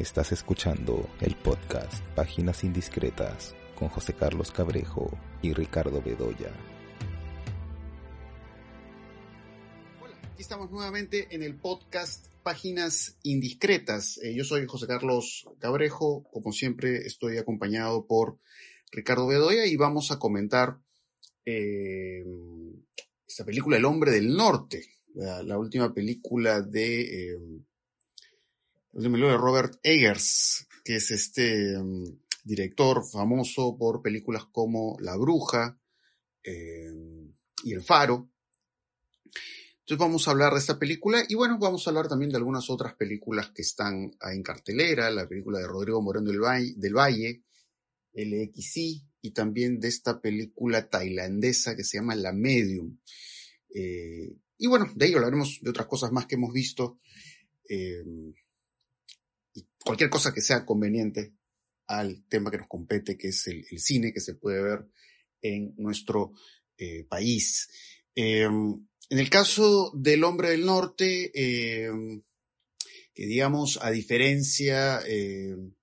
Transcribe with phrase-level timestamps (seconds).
[0.00, 5.10] Estás escuchando el podcast Páginas Indiscretas con José Carlos Cabrejo
[5.42, 6.50] y Ricardo Bedoya.
[10.00, 14.16] Hola, aquí estamos nuevamente en el podcast Páginas Indiscretas.
[14.22, 18.38] Eh, yo soy José Carlos Cabrejo, como siempre estoy acompañado por
[18.92, 20.78] Ricardo Bedoya y vamos a comentar
[21.44, 22.24] eh,
[23.28, 24.82] esta película El hombre del norte,
[25.12, 27.32] la, última película de...
[27.32, 27.38] Eh,
[28.92, 32.04] de Robert Eggers, que es este um,
[32.44, 35.78] director famoso por películas como La Bruja
[36.42, 36.90] eh,
[37.62, 38.30] y El Faro.
[39.80, 42.68] Entonces vamos a hablar de esta película y bueno, vamos a hablar también de algunas
[42.70, 47.44] otras películas que están en cartelera, la película de Rodrigo Moreno del Valle,
[48.12, 48.52] del
[49.22, 52.98] y también de esta película tailandesa que se llama La Medium.
[53.74, 56.98] Eh, y bueno, de ello hablaremos de otras cosas más que hemos visto.
[57.68, 58.04] Eh,
[59.84, 61.34] cualquier cosa que sea conveniente
[61.86, 64.86] al tema que nos compete, que es el, cine que se puede ver
[65.42, 66.32] en nuestro
[66.78, 67.68] eh, país.
[68.14, 72.22] Em, en el caso del hombre del norte, em,
[73.12, 75.74] que digamos, a diferencia, em,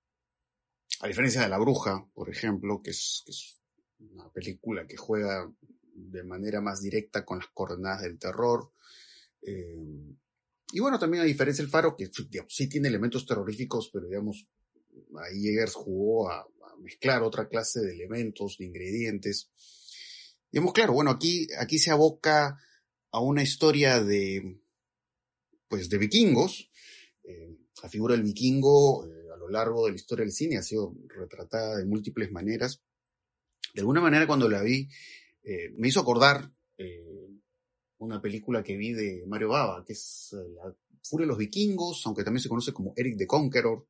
[1.00, 3.54] a diferencia de La Bruja, por ejemplo, que es, que es,
[4.00, 5.52] una película que juega
[5.92, 8.72] de manera más directa con las coordenadas del terror,
[10.72, 12.10] y bueno, también a diferencia del Faro, que
[12.48, 14.46] sí tiene elementos terroríficos, pero digamos,
[15.20, 16.46] ahí Eggers jugó a,
[16.80, 19.50] mezclar otra clase de elementos, de ingredientes.
[20.52, 22.56] Digamos, claro, bueno, aquí, aquí se aboca
[23.10, 24.60] a una historia de,
[25.66, 26.70] pues, de vikingos.
[27.24, 30.62] Eh, la figura del vikingo eh, a lo largo de la historia del cine ha
[30.62, 32.80] sido retratada de múltiples maneras.
[33.74, 34.88] De alguna manera, cuando la vi,
[35.42, 36.52] eh, me hizo acordar
[37.98, 42.06] una película que vi de Mario Bava, que es eh, La Furia de los Vikingos,
[42.06, 43.86] aunque también se conoce como Eric the Conqueror,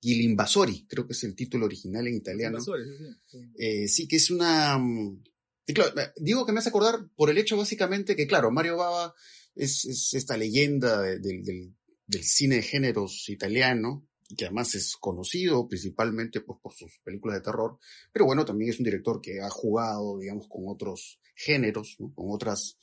[0.00, 2.58] y El Invasori, creo que es el título original en italiano.
[2.58, 3.38] Invasori, sí, sí.
[3.56, 4.76] Eh, sí, que es una...
[4.76, 5.22] Mm,
[5.66, 9.14] claro, eh, digo que me hace acordar por el hecho básicamente que, claro, Mario Bava
[9.54, 11.74] es, es esta leyenda del, del,
[12.06, 17.42] del, cine de géneros italiano, que además es conocido principalmente pues, por sus películas de
[17.42, 17.78] terror,
[18.12, 22.12] pero bueno, también es un director que ha jugado, digamos, con otros géneros, ¿no?
[22.12, 22.78] con otras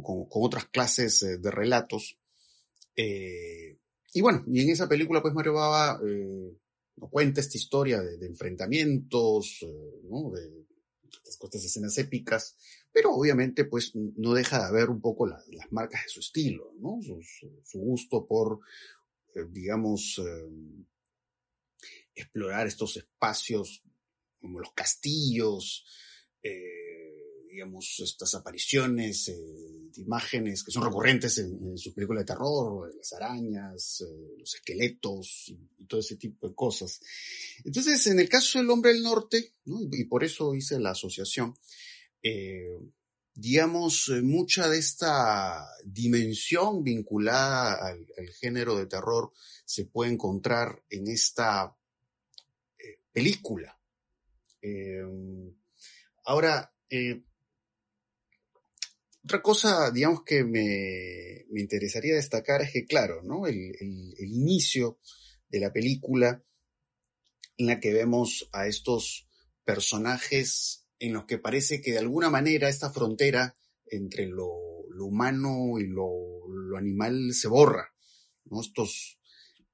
[0.00, 2.18] con, otras clases eh, de relatos.
[2.96, 3.78] Eh,
[4.14, 6.56] y bueno, y en esa película pues Mario Baba eh,
[7.10, 10.30] cuenta esta historia de, enfrentamientos, eh, ¿no?
[10.30, 10.66] de
[11.24, 12.56] estas, escenas épicas,
[12.92, 17.00] pero obviamente pues no deja de ver un poco las marcas de su estilo, ¿no?
[17.02, 18.60] su, gusto por,
[19.50, 20.20] digamos,
[22.14, 23.82] explorar estos espacios
[24.40, 25.86] como los castillos,
[27.52, 29.34] digamos, estas apariciones eh,
[29.94, 35.48] de imágenes que son recurrentes en, sus películas de terror, las arañas, eh, los esqueletos
[35.48, 37.00] y, todo ese tipo de cosas.
[37.64, 41.54] Entonces, en el caso del hombre del norte, y, por eso hice la asociación,
[42.22, 42.78] eh,
[43.34, 48.06] digamos, mucha de esta dimensión vinculada al,
[48.40, 49.32] género de terror
[49.66, 51.76] se puede encontrar en esta
[53.12, 53.78] película.
[56.24, 56.72] ahora,
[59.24, 63.46] otra cosa, digamos, que me, me interesaría destacar es que, claro, ¿no?
[63.46, 64.98] El, el, el, inicio
[65.48, 66.42] de la película
[67.56, 69.28] en la que vemos a estos
[69.64, 73.56] personajes en los que parece que de alguna manera esta frontera
[73.86, 77.92] entre lo, lo humano y lo, lo, animal se borra,
[78.46, 78.60] ¿no?
[78.60, 79.20] Estos,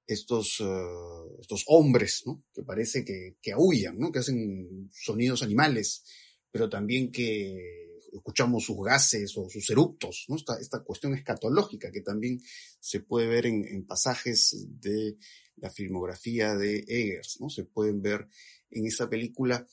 [0.06, 2.44] estos, uh, estos hombres, ¿no?
[2.52, 4.12] Que parece que, que aullan, ¿no?
[4.12, 6.04] Que hacen sonidos animales,
[6.50, 10.36] pero también que escuchamos sus gases o sus eructos, ¿no?
[10.36, 12.40] Esta, esta cuestión escatológica que también
[12.80, 15.16] se puede ver en, en, pasajes de
[15.56, 17.50] la filmografía de Eggers, ¿no?
[17.50, 18.28] Se pueden ver
[18.70, 19.66] en esa película.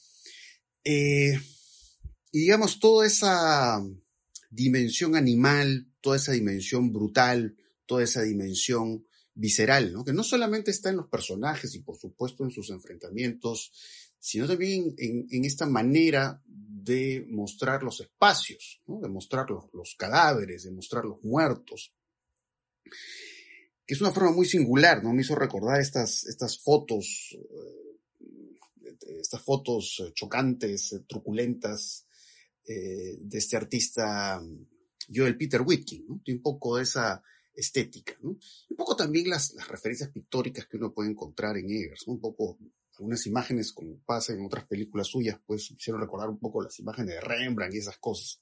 [0.84, 1.40] Eh,
[2.32, 3.82] y digamos, toda esa
[4.50, 10.06] dimensión animal, toda esa dimensión brutal, toda esa dimensión visceral, ¿no?
[10.06, 13.72] Que no solamente está en los personajes y por supuesto en sus enfrentamientos,
[14.26, 20.72] sino también en, en esta manera de mostrar los espacios, de mostrar los, cadáveres, de
[20.72, 21.94] mostrar los muertos,
[23.86, 25.14] que es una forma muy singular, ¿no?
[25.14, 32.08] Me hizo recordar estas, estas fotos, eh, estas fotos chocantes, eh, truculentas,
[32.68, 34.42] eh, de este artista
[35.14, 36.24] Joel Peter Whitkin.
[36.24, 37.22] Tiene un poco de esa
[37.54, 38.18] estética.
[38.22, 38.40] Un
[38.76, 42.08] poco también las, referencias pictóricas que uno puede encontrar en Eggers.
[42.08, 42.58] Un poco
[42.98, 47.16] algunas imágenes, como pasa en otras películas suyas, pues hicieron recordar un poco las imágenes
[47.16, 48.40] de Rembrandt y esas cosas.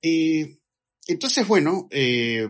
[0.00, 0.58] Eh,
[1.06, 2.48] entonces, bueno, eh,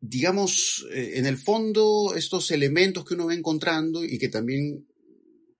[0.00, 4.86] digamos, eh, en el fondo, estos elementos que uno va encontrando y que también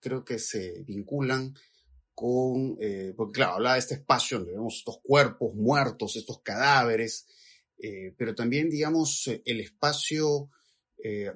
[0.01, 1.55] creo que se vinculan
[2.15, 7.27] con, eh, porque claro, hablaba de este espacio donde vemos estos cuerpos muertos, estos cadáveres,
[8.17, 10.49] pero también, digamos, el espacio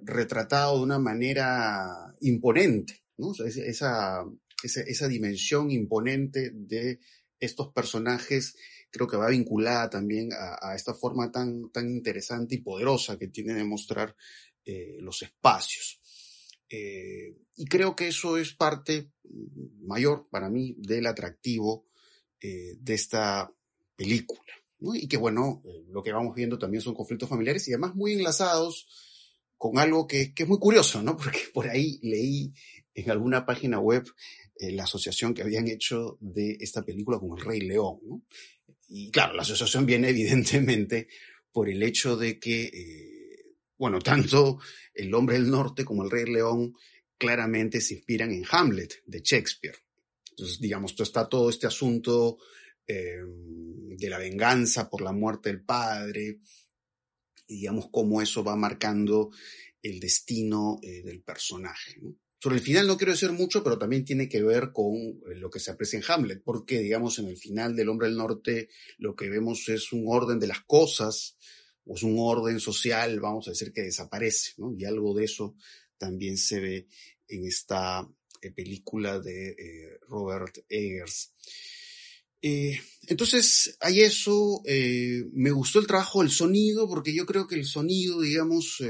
[0.02, 3.02] retratado de una manera imponente,
[3.44, 4.24] esa,
[4.62, 7.00] esa, dimensión imponente de
[7.38, 8.56] estos personajes
[8.90, 13.54] creo que va vinculada también a, esta forma tan, tan interesante y poderosa que tiene
[13.54, 14.16] de mostrar
[14.64, 16.00] eh, los espacios.
[16.70, 19.10] Eh, y creo que eso es parte
[19.80, 21.86] mayor para mí del atractivo
[22.40, 23.52] eh, de esta
[23.96, 24.52] película.
[24.80, 28.86] Y que bueno, lo que vamos viendo también son conflictos familiares y además muy enlazados
[29.58, 31.16] con algo que, que es muy curioso, ¿no?
[31.18, 32.54] Porque por ahí leí
[32.94, 34.04] en alguna página web
[34.60, 38.22] la asociación que habían hecho de esta película con el Rey León, ¿no?
[38.88, 41.08] Y claro, la asociación viene evidentemente
[41.52, 44.58] por el hecho de que, eh, bueno, tanto
[44.94, 46.74] El hombre del norte como El rey león
[47.16, 49.76] claramente se inspiran en Hamlet de Shakespeare.
[50.30, 52.38] Entonces, digamos, está todo este asunto
[52.86, 56.40] eh, de la venganza por la muerte del padre,
[57.48, 59.30] y digamos cómo eso va marcando
[59.82, 62.00] el destino eh, del personaje.
[62.40, 65.50] Sobre el final no quiero decir mucho, pero también tiene que ver con eh, lo
[65.50, 68.68] que se aprecia en Hamlet, porque, digamos, en el final del Hombre del Norte
[68.98, 71.36] lo que vemos es un orden de las cosas,
[71.84, 74.52] o es un orden social, vamos a decir, que desaparece.
[74.76, 75.56] Y algo de eso
[75.96, 76.88] también se ve
[77.26, 78.06] en esta
[78.42, 81.32] eh, película de Robert Eggers.
[82.40, 84.62] Entonces, hay eso,
[85.32, 88.82] me gustó el trabajo del sonido, porque yo creo que el sonido, digamos,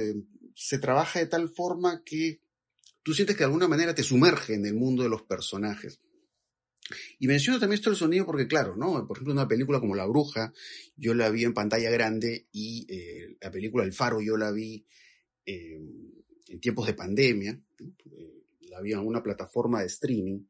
[0.55, 2.43] se trabaja de tal forma que
[3.03, 6.01] tú sientes que de alguna manera te sumerge en el mundo de los personajes.
[7.19, 9.07] Y menciono también esto del sonido porque, claro, ¿no?
[9.07, 10.53] Por ejemplo, una película como La Bruja,
[10.97, 14.87] yo la vi en pantalla grande y eh, la película El Faro yo la vi
[15.45, 15.81] eh,
[16.49, 20.41] en tiempos de pandemia, eh, la vi en una plataforma de streaming,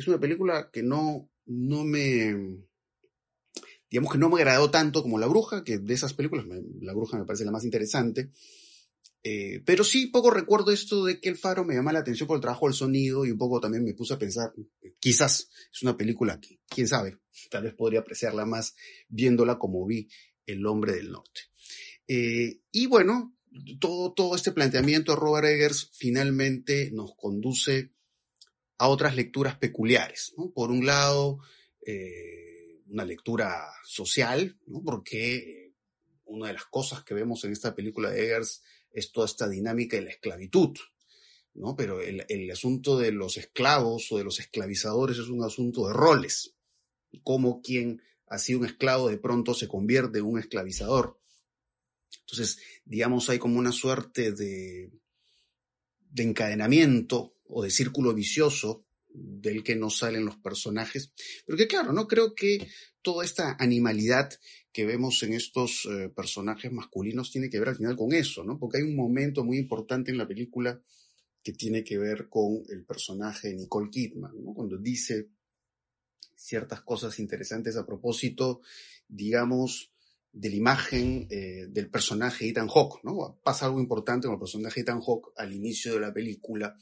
[0.00, 2.64] es una película que no, no me,
[3.90, 6.46] digamos que no me agradó tanto como La Bruja, que de esas películas
[6.80, 8.30] La Bruja me parece la más interesante,
[9.22, 12.36] eh, pero sí, poco recuerdo esto de que el faro me llama la atención por
[12.36, 14.54] el trabajo del sonido y un poco también me puse a pensar,
[14.98, 17.18] quizás es una película que, quién sabe,
[17.50, 18.74] tal vez podría apreciarla más
[19.08, 20.08] viéndola como vi
[20.46, 21.42] El hombre del norte.
[22.08, 23.36] Eh, y bueno,
[23.78, 27.92] todo, todo este planteamiento de Robert Eggers finalmente nos conduce
[28.80, 30.32] a otras lecturas peculiares.
[30.54, 31.38] Por un lado,
[31.84, 35.74] eh, una lectura social, porque
[36.24, 39.98] una de las cosas que vemos en esta película de Eggers es toda esta dinámica
[39.98, 40.78] de la esclavitud,
[41.52, 41.76] ¿no?
[41.76, 46.54] Pero el, asunto de los esclavos o de los esclavizadores es un asunto de roles,
[47.22, 51.20] cómo quien ha sido un esclavo de pronto se convierte en un esclavizador.
[52.20, 54.90] Entonces, digamos, hay como una suerte de,
[55.98, 61.12] de encadenamiento o de círculo vicioso del que no salen los personajes.
[61.46, 62.68] Pero que claro, no creo que
[63.02, 64.30] toda esta animalidad
[64.72, 68.58] que vemos en estos eh, personajes masculinos tiene que ver al final con eso, ¿no?
[68.58, 70.80] Porque hay un momento muy importante en la película
[71.42, 74.54] que tiene que ver con el personaje de Nicole Kidman, ¿no?
[74.54, 75.30] Cuando dice
[76.36, 78.60] ciertas cosas interesantes a propósito,
[79.08, 79.92] digamos,
[80.32, 83.40] de la imagen eh, del personaje Ethan Hawke, ¿no?
[83.42, 86.76] Pasa algo importante con el personaje Ethan Hawke al inicio de la película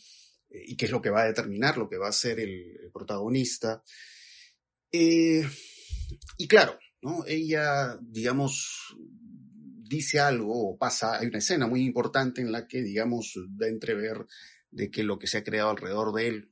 [0.51, 2.91] eh, y que es lo que va a determinar lo que va a ser el,
[2.93, 3.83] protagonista.
[4.91, 7.25] y claro, ¿no?
[7.27, 8.97] Ella, digamos,
[9.89, 14.27] dice algo o pasa, hay una escena muy importante en la que, digamos, da entrever
[14.71, 16.51] de que lo que se ha creado alrededor de él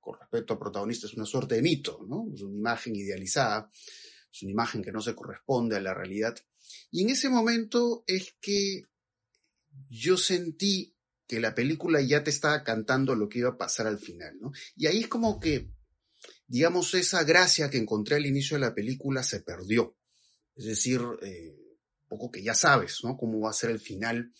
[0.00, 2.26] con respecto al protagonista es una suerte de mito, ¿no?
[2.34, 3.70] Es una imagen idealizada,
[4.30, 6.36] es una imagen que no se corresponde a la realidad.
[6.90, 8.82] Y en ese momento es que
[9.88, 10.93] yo sentí
[11.34, 14.52] que la película ya te estaba cantando lo que iba a pasar al final, ¿no?
[14.76, 15.74] Y ahí es como que
[16.46, 19.96] digamos, esa gracia que encontré al inicio de la película se perdió.
[20.54, 21.56] Es decir, eh,
[22.08, 23.16] poco que ya sabes, ¿no?
[23.16, 24.32] Cómo va a ser el final,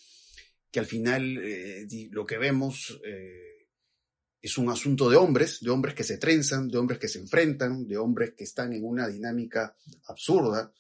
[0.70, 3.68] que al final eh, lo que vemos eh,
[4.40, 7.86] es un asunto de hombres, de hombres que se trenzan, de hombres que se enfrentan,
[7.86, 10.72] de hombres que están en una dinámica absurda.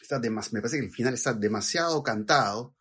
[0.00, 2.76] está me parece que el final está demasiado cantado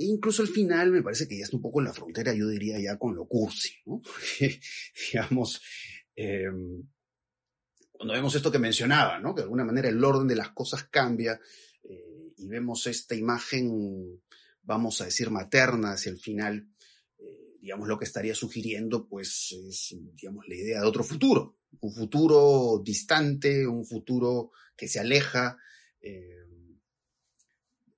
[0.00, 2.48] e incluso el final me parece que ya está un poco en la frontera, yo
[2.48, 4.00] diría ya con lo cursi, ¿no?
[5.12, 5.60] digamos,
[6.16, 6.82] em,
[7.92, 9.34] cuando vemos esto que mencionaba, ¿no?
[9.34, 11.38] Que de alguna manera el orden de las cosas cambia
[11.82, 14.22] eh, y vemos esta imagen,
[14.62, 16.66] vamos a decir, materna hacia el final,
[17.18, 21.92] eh, digamos, lo que estaría sugiriendo, pues, es, digamos, la idea de otro futuro, un
[21.92, 25.58] futuro distante, un futuro que se aleja,
[26.00, 26.38] eh,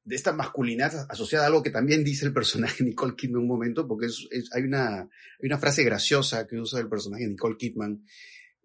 [0.05, 3.87] de esta masculinidad asociada a algo que también dice el personaje Nicole Kidman un momento,
[3.87, 4.09] porque
[4.53, 5.09] hay, una, hay
[5.47, 8.05] una frase graciosa que usa el personaje Nicole Kidman,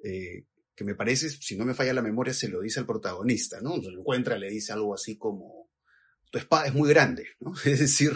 [0.04, 3.62] eh, que me parece, si no me falla la memoria, se lo dice al protagonista,
[3.62, 3.82] ¿no?
[3.82, 5.70] Se lo encuentra, le dice algo así como,
[6.32, 7.54] tu espada es muy grande, ¿no?
[7.66, 8.12] Es decir,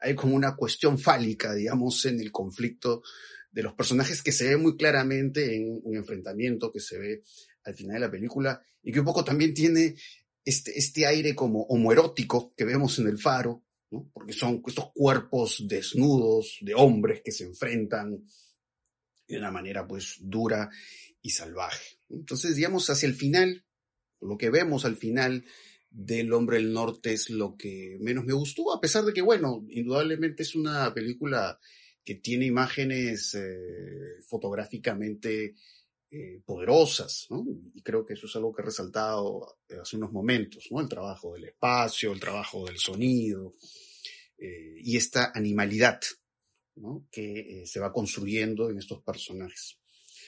[0.00, 3.02] hay como una cuestión fálica, digamos, en el conflicto
[3.50, 7.22] de los personajes que se ve muy claramente en un enfrentamiento que se ve
[7.64, 9.94] al final de la película y que un poco también tiene
[10.44, 13.64] este, este aire como homoerótico que vemos en el faro,
[14.12, 18.24] porque son estos cuerpos desnudos de hombres que se enfrentan
[19.26, 20.70] de una manera pues dura
[21.22, 21.98] y salvaje.
[22.08, 23.64] Entonces, digamos, hacia el final,
[24.20, 25.44] lo que vemos al final
[25.90, 29.64] del Hombre del Norte es lo que menos me gustó, a pesar de que, bueno,
[29.70, 31.58] indudablemente es una película
[32.04, 35.54] que tiene imágenes eh, fotográficamente
[36.10, 37.44] eh, poderosas, ¿no?
[37.74, 40.80] Y creo que eso es algo que he resaltado hace unos momentos, ¿no?
[40.80, 43.54] El trabajo del espacio, el trabajo del sonido
[44.38, 46.00] eh, y esta animalidad,
[46.76, 47.06] ¿no?
[47.10, 49.78] Que se va construyendo en estos personajes.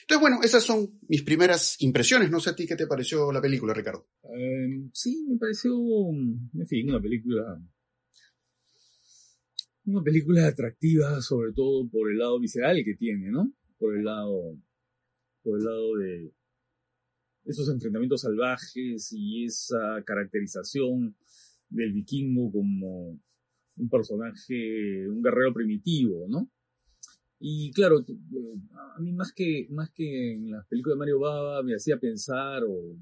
[0.09, 2.31] Entonces, bueno, esas son mis primeras impresiones.
[2.31, 4.07] No sé a ti qué te pareció la película, Ricardo.
[4.23, 7.61] Em, sí, me pareció, en fin, una película.
[9.85, 13.53] Una película atractiva, sobre todo por el lado visceral que tiene, ¿no?
[13.79, 14.57] Por el lado.
[15.47, 16.33] Por lado de
[17.45, 21.17] esos enfrentamientos salvajes y esa caracterización
[21.69, 23.21] del vikingo como
[23.77, 26.51] un personaje, un guerrero primitivo, ¿no?
[27.39, 28.59] Y claro, eh,
[28.97, 32.65] a mí más que, más que en las películas de Mario Baba me hacía pensar,
[32.65, 32.97] o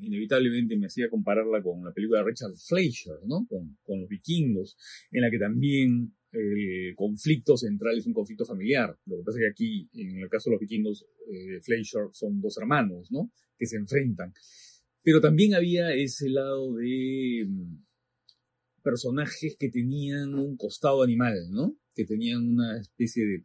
[0.00, 3.44] inevitablemente me hacía compararla con la película de Richard Fleischer, ¿no?
[3.48, 4.76] Con los vikingos,
[5.10, 8.98] en la que también el conflicto central es un conflicto familiar.
[9.06, 12.40] Lo que pasa es que aquí, en el caso de los vikingos, eh, Fleischer son
[12.40, 13.32] dos hermanos, ¿no?
[13.58, 14.32] Que se enfrentan.
[15.02, 17.84] Pero también había ese lado de mm,
[18.82, 21.76] personajes que tenían un costado animal, ¿no?
[21.94, 23.44] Que tenían una especie de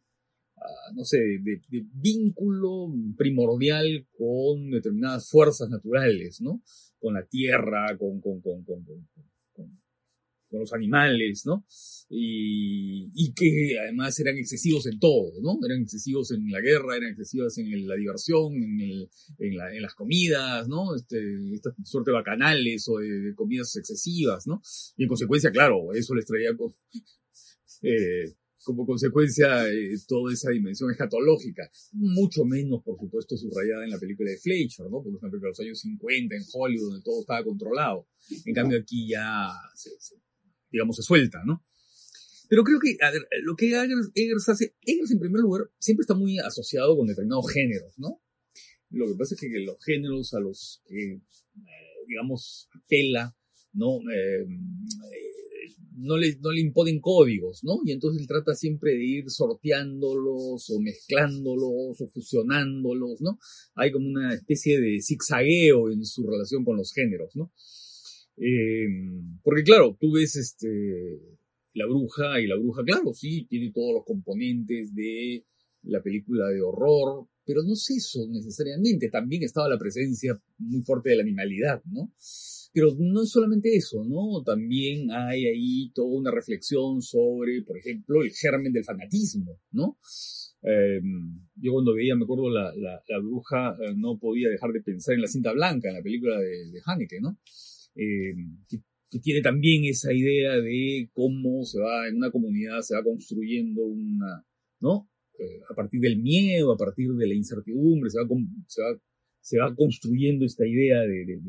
[0.96, 1.62] no sé, de,
[1.94, 6.62] vínculo primordial con determinadas fuerzas naturales, ¿no?
[7.00, 8.86] Con la tierra, con, con, con, con,
[10.60, 11.66] los animales, ¿no?
[12.10, 15.58] Y, que además eran excesivos en todo, ¿no?
[15.66, 19.82] Eran excesivos en la guerra, eran excesivos en la diversión, en, el, en, la, en,
[19.82, 20.96] las comidas, ¿no?
[20.96, 21.18] Este,
[21.54, 24.62] esta suerte de bacanales o de, comidas excesivas, ¿no?
[24.98, 26.52] Y en consecuencia, claro, eso les traía
[27.82, 34.00] eh, como consecuencia eh, toda esa dimensión escatológica, mucho menos, por supuesto, subrayada en la
[34.00, 35.02] película de Fleischer, ¿no?
[35.04, 38.08] Porque es una película de los años 50 en Hollywood, donde todo estaba controlado.
[38.46, 39.50] En cambio, aquí ya,
[40.74, 41.64] digamos, se suelta, ¿no?
[42.50, 46.16] Pero creo que, a ver, lo que Eggers, hace, Eggers en primer lugar siempre está
[46.16, 48.22] muy asociado con determinados géneros, ¿no?
[48.90, 51.22] Lo que pasa es que los géneros a los que, eh,
[52.08, 53.36] digamos, apela,
[53.72, 54.00] ¿no?
[54.12, 54.46] Eh,
[55.96, 57.80] no le, no le imponen códigos, ¿no?
[57.86, 63.40] Y entonces él trata siempre de ir sorteándolos o mezclándolos o fusionándolos, ¿no?
[63.76, 67.52] Hay como una especie de zigzagueo en su relación con los géneros, ¿no?
[68.38, 68.88] Eh,
[69.44, 71.20] porque claro, tú ves este,
[71.74, 75.46] la bruja y la bruja, claro, sí, tiene todos los componentes de
[75.84, 81.10] la película de horror, pero no es eso necesariamente, también estaba la presencia muy fuerte
[81.10, 82.14] de la animalidad, ¿no?
[82.74, 84.42] Pero no es solamente eso, ¿no?
[84.44, 89.98] También hay ahí toda una reflexión sobre, por ejemplo, el germen del fanatismo, ¿no?
[90.64, 95.14] Em, yo cuando veía, me acuerdo, la, la, bruja, eh, no podía dejar de pensar
[95.14, 97.38] en la cinta blanca, en la película de, de Haneke, ¿no?
[97.96, 98.80] Em, que,
[99.22, 104.44] tiene también esa idea de cómo se va, en una comunidad se va construyendo una,
[104.80, 105.08] ¿no?
[105.38, 108.28] Eh, a partir del miedo, a partir de la incertidumbre, se va,
[108.66, 109.00] se va,
[109.40, 111.40] se va construyendo esta idea de, de,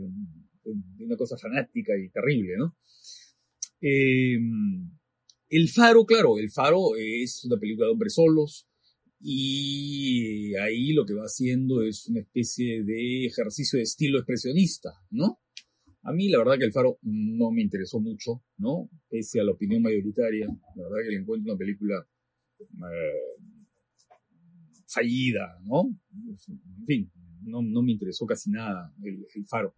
[0.65, 2.77] de una cosa fanática y terrible, ¿no?
[3.81, 4.39] Eh,
[5.49, 8.67] el Faro, claro, El Faro es una película de hombres solos
[9.21, 15.39] y ahí lo que va haciendo es una especie de ejercicio de estilo expresionista, ¿no?
[16.05, 18.91] A mí la verdad que El Faro no me interesó mucho, ¿no?
[19.09, 22.07] Pese a la opinión mayoritaria, la verdad que le encuentro una película
[22.61, 23.45] eh,
[24.87, 25.89] fallida, ¿no?
[26.29, 29.75] En fin, no, no, me interesó casi nada el, el Faro.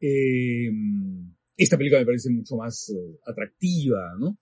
[0.00, 0.70] Eh,
[1.56, 4.38] esta película me parece mucho más eh, atractiva, ¿no?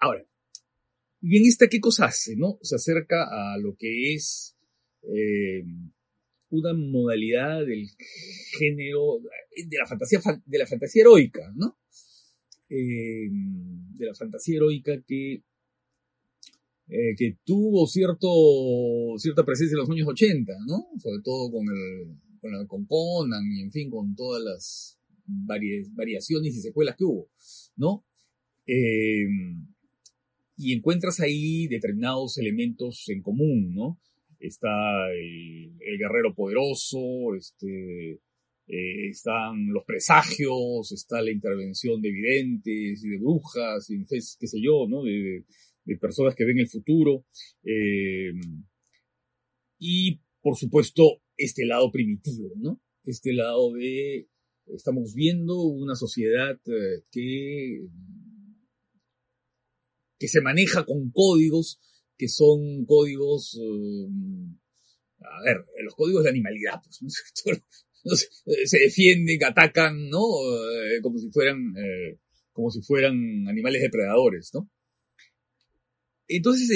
[0.00, 0.26] Ahora,
[1.20, 2.58] ¿y en esta qué cosa hace, no?
[2.62, 4.56] Se acerca a lo que es
[5.02, 5.64] eh,
[6.52, 7.86] una modalidad del
[8.58, 9.18] género,
[9.56, 11.76] de la fantasía, de la fantasía heroica, ¿no?
[12.68, 15.42] de la fantasía heroica que,
[16.88, 18.28] que tuvo cierto,
[19.18, 20.86] cierta presencia en los años 80, ¿no?
[20.98, 26.60] Sobre todo con el, con, con Conan y en fin, con todas las, variaciones y
[26.60, 27.30] secuelas que hubo,
[27.76, 28.04] ¿no?
[28.66, 29.26] Eh,
[30.56, 34.00] y encuentras ahí determinados elementos en común, ¿no?
[34.42, 38.20] Está el, guerrero poderoso, este,
[38.66, 44.60] eh, están los presagios, está la intervención de videntes y de brujas, y qué sé
[44.60, 45.04] yo, ¿no?
[45.04, 45.44] De,
[46.00, 47.24] personas que ven el futuro.
[47.64, 48.32] Eh,
[49.78, 52.80] y, por supuesto, este lado primitivo, ¿no?
[53.04, 54.28] Este lado de,
[54.66, 57.86] estamos viendo una sociedad eh, que,
[60.18, 61.80] que se maneja con códigos
[62.16, 64.08] que son códigos, eh,
[65.20, 67.00] a ver, los códigos de animalidad, pues,
[68.64, 70.20] se defienden, atacan, ¿no?
[70.20, 71.74] Eh, como si fueran,
[72.52, 74.70] como si fueran animales depredadores, ¿no?
[76.28, 76.70] Entonces,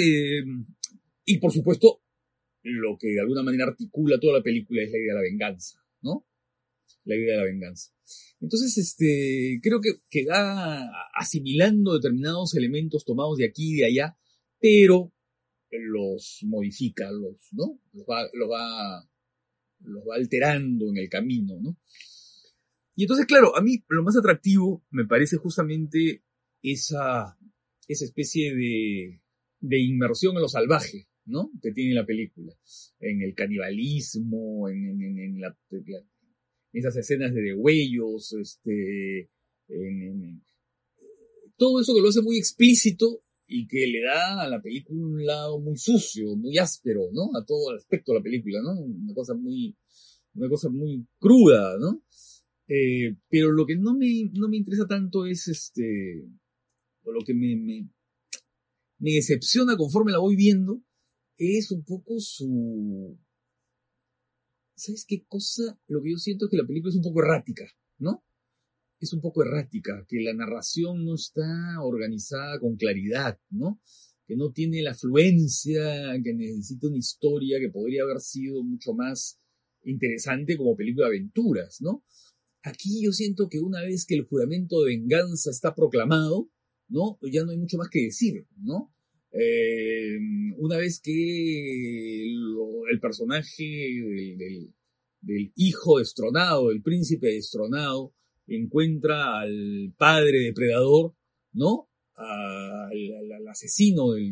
[1.25, 2.01] y por supuesto,
[2.63, 5.79] lo que de alguna manera articula toda la película es la idea de la venganza,
[6.01, 6.25] ¿no?
[7.05, 7.91] La idea de la venganza.
[8.39, 14.17] Entonces, este, creo que, que va asimilando determinados elementos tomados de aquí y de allá,
[14.59, 15.13] pero
[15.79, 17.79] los modifica, los, ¿no?
[17.93, 19.09] Los va, los va,
[19.81, 21.77] los va alterando en el camino, ¿no?
[22.95, 26.23] Y entonces, claro, a mí lo más atractivo me parece justamente
[26.63, 27.37] esa,
[27.87, 29.21] esa especie de,
[29.59, 31.51] de inmersión en lo salvaje, ¿no?
[31.61, 32.53] Que tiene la película.
[32.99, 35.55] En el canibalismo, en, en, la,
[36.73, 39.29] esas escenas de degüellos, este,
[39.67, 40.41] en,
[41.57, 45.25] todo eso que lo hace muy explícito y que le da a la película un
[45.25, 47.29] lado muy sucio, muy áspero, ¿no?
[47.37, 48.73] A todo el aspecto de la película, ¿no?
[48.73, 49.75] Una cosa muy,
[50.35, 52.03] una cosa muy cruda, ¿no?
[52.67, 56.27] Eh, pero lo que no me, no me interesa tanto es este,
[57.03, 57.89] o lo que me, me,
[58.99, 60.83] me decepciona conforme la voy viendo,
[61.37, 63.17] es un poco su...
[64.75, 65.79] ¿Sabes qué cosa?
[65.87, 67.65] Lo que yo siento es que la película es un poco errática,
[67.97, 68.23] ¿no?
[68.99, 73.79] Es un poco errática, que la narración no está organizada con claridad, ¿no?
[74.25, 79.39] Que no tiene la fluencia, que necesita una historia que podría haber sido mucho más
[79.83, 82.03] interesante como película de aventuras, ¿no?
[82.63, 86.49] Aquí yo siento que una vez que el juramento de venganza está proclamado,
[86.89, 87.17] ¿no?
[87.31, 88.93] Ya no hay mucho más que decir, ¿no?
[89.31, 90.17] Eh,
[90.57, 93.63] una vez que el personaje
[95.21, 98.13] del, hijo destronado, del príncipe destronado,
[98.47, 101.15] encuentra al padre depredador,
[101.53, 101.89] ¿no?
[102.15, 104.31] Al, asesino del,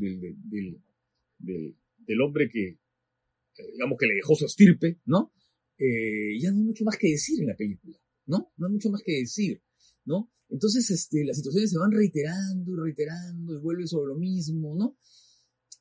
[1.40, 5.32] del, hombre que, eh, digamos que le dejó su estirpe, ¿no?
[5.78, 8.52] Eh, ya no hay mucho más que decir en la película, ¿no?
[8.58, 9.62] No hay mucho más que decir,
[10.06, 10.32] ¿no?
[10.50, 14.98] Entonces, este, las situaciones se van reiterando y reiterando y vuelve sobre lo mismo, ¿no?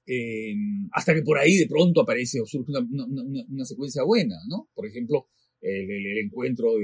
[0.06, 4.68] Em, hasta que por ahí de pronto aparece o surge una, secuencia buena, ¿no?
[4.74, 5.28] Por ejemplo,
[5.60, 6.74] el, encuentro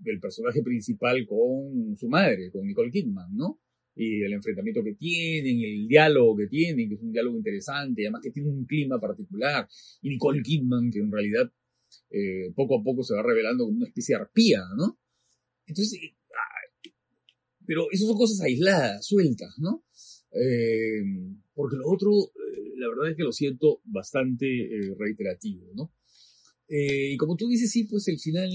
[0.00, 3.60] del personaje principal con su madre, con Nicole Kidman, ¿no?
[3.94, 8.22] Y el enfrentamiento que tienen, el diálogo que tienen, que es un diálogo interesante, además
[8.22, 9.68] que tiene un clima particular,
[10.02, 11.52] y Nicole Kidman, que en realidad
[12.10, 14.98] eh, poco a poco se va revelando como una especie de arpía, ¿no?
[15.66, 16.00] Entonces,
[17.66, 19.84] pero esas son cosas aisladas, sueltas, ¿no?
[20.32, 21.02] Eh,
[21.54, 25.92] porque lo otro, eh, la verdad es que lo siento bastante eh, reiterativo, ¿no?
[26.72, 28.48] y como tú dices, sí, pues el final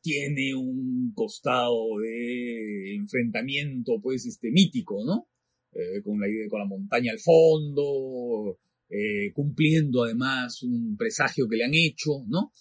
[0.00, 5.28] tiene un costado de enfrentamiento, pues, este, mítico, ¿no?
[6.04, 8.58] con, la, con la montaña al fondo,
[9.34, 12.52] cumpliendo además un presagio que le han hecho, ¿no?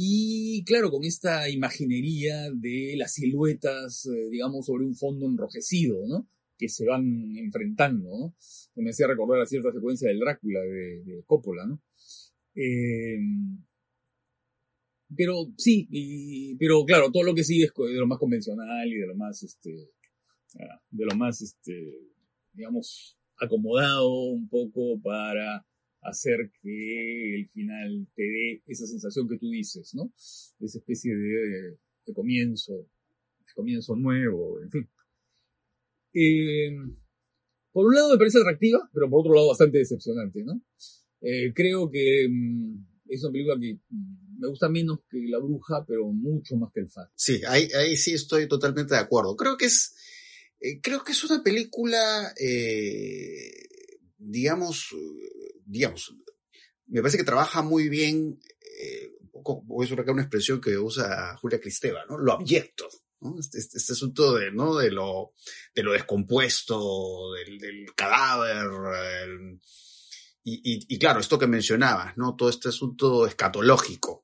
[0.00, 6.28] Y claro, con esta imaginería de las siluetas, eh, digamos, sobre un fondo enrojecido, ¿no?
[6.56, 7.02] Que se van
[7.36, 8.36] enfrentando, ¿no?
[8.76, 11.82] Me hacía recordar a cierta secuencia del Drácula de, Coppola, ¿no?
[12.54, 13.18] Eh,
[15.16, 19.06] pero sí, pero claro, todo lo que sigue es de lo más convencional y de
[19.06, 19.90] lo más, este,
[20.60, 21.98] ah, de lo más, este,
[22.52, 25.66] digamos, acomodado un poco para
[26.02, 30.12] hacer que el final te dé esa sensación que tú dices, ¿no?
[30.60, 31.78] Esa especie de,
[32.14, 34.88] comienzo, de comienzo nuevo, en fin.
[36.14, 36.70] Eh,
[37.72, 40.60] por un lado me parece atractiva, pero por otro lado bastante decepcionante, ¿no?
[41.20, 45.84] Eh, creo que mm, es una película que mm, me gusta menos que La Bruja,
[45.86, 47.10] pero mucho más que El Fat.
[47.14, 49.36] Sí, ahí, ahí sí estoy totalmente de acuerdo.
[49.36, 49.94] Creo que es,
[50.60, 52.32] eh, creo que es una película,
[54.18, 54.94] digamos,
[55.66, 56.14] digamos,
[56.88, 58.40] me parece que trabaja muy bien,
[58.80, 59.12] eh,
[59.64, 62.18] voy a usar una expresión que usa Julia Cristeva, ¿no?
[62.18, 62.88] Lo abyecto,
[63.20, 63.38] ¿no?
[63.38, 64.76] Este, este, este, asunto de, ¿no?
[64.76, 65.34] De lo,
[65.74, 68.66] de lo descompuesto, del, cadáver,
[70.44, 72.34] y, y, claro, esto que mencionabas, ¿no?
[72.36, 74.22] Todo este asunto escatológico.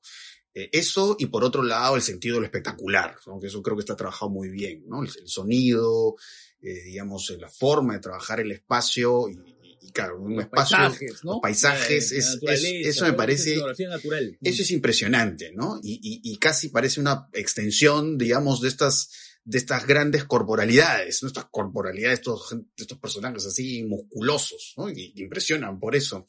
[0.53, 3.39] Eh, eso y por otro lado el sentido de lo espectacular, ¿no?
[3.41, 5.03] que eso creo que está trabajado muy bien, ¿no?
[5.03, 6.15] El, el sonido,
[6.61, 9.37] eh, digamos, la forma de trabajar el espacio y,
[9.81, 11.31] y claro, un Los espacio, paisajes, ¿no?
[11.33, 14.37] los paisajes, La- la es, eso me parece, natural.
[14.41, 15.77] eso es impresionante, ¿no?
[15.83, 19.09] Y, y- y casi parece una extensión, digamos, de estas,
[19.45, 21.27] de estas grandes corporalidades, ¿no?
[21.27, 24.89] Estas corporalidades, estos, estos personajes así musculosos, ¿no?
[24.89, 26.25] Y, impresionan por eso.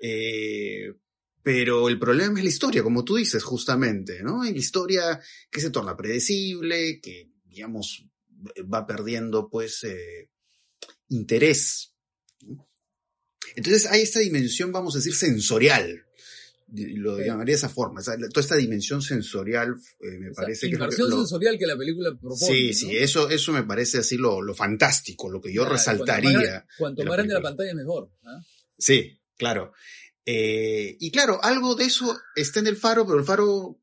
[0.00, 0.94] Eh,
[1.42, 4.44] pero el problema es la historia, como tú dices, justamente, ¿no?
[4.44, 5.20] En la historia
[5.50, 8.06] que se torna predecible, que, digamos,
[8.72, 10.30] va perdiendo, pues, eh,
[11.08, 11.92] interés.
[13.56, 16.07] Entonces hay esta dimensión, vamos a decir, sensorial.
[16.70, 18.00] Lo llamaría de esa forma.
[18.00, 21.66] o sea, toda esta dimensión sensorial eh, me O sea, parece que lo- sensorial que
[21.66, 22.36] la película propone.
[22.52, 22.74] Sí, ¿no?
[22.74, 26.66] sí, eso, eso me parece así lo, lo fantástico, lo que yo Claro, resaltaría.
[26.76, 28.12] Cuanto más, la grande la pantalla, mejor.
[28.76, 29.72] Sí, claro.
[30.26, 33.80] Eh, y claro, algo de eso está en el faro, pero el faro,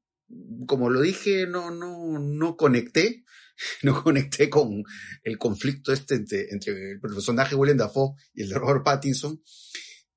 [0.68, 3.24] como lo dije, no, no, no conecté.
[3.84, 4.84] No conecté con
[5.24, 9.42] el conflicto este entre, entre el personaje William Dafoe y el de Robert Pattinson.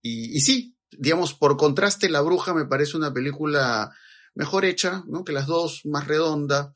[0.02, 3.92] Y, y sí, digamos, por contraste, La Bruja me parece una película
[4.35, 5.24] mejor hecha, ¿no?
[5.24, 6.74] Que las dos, más redonda.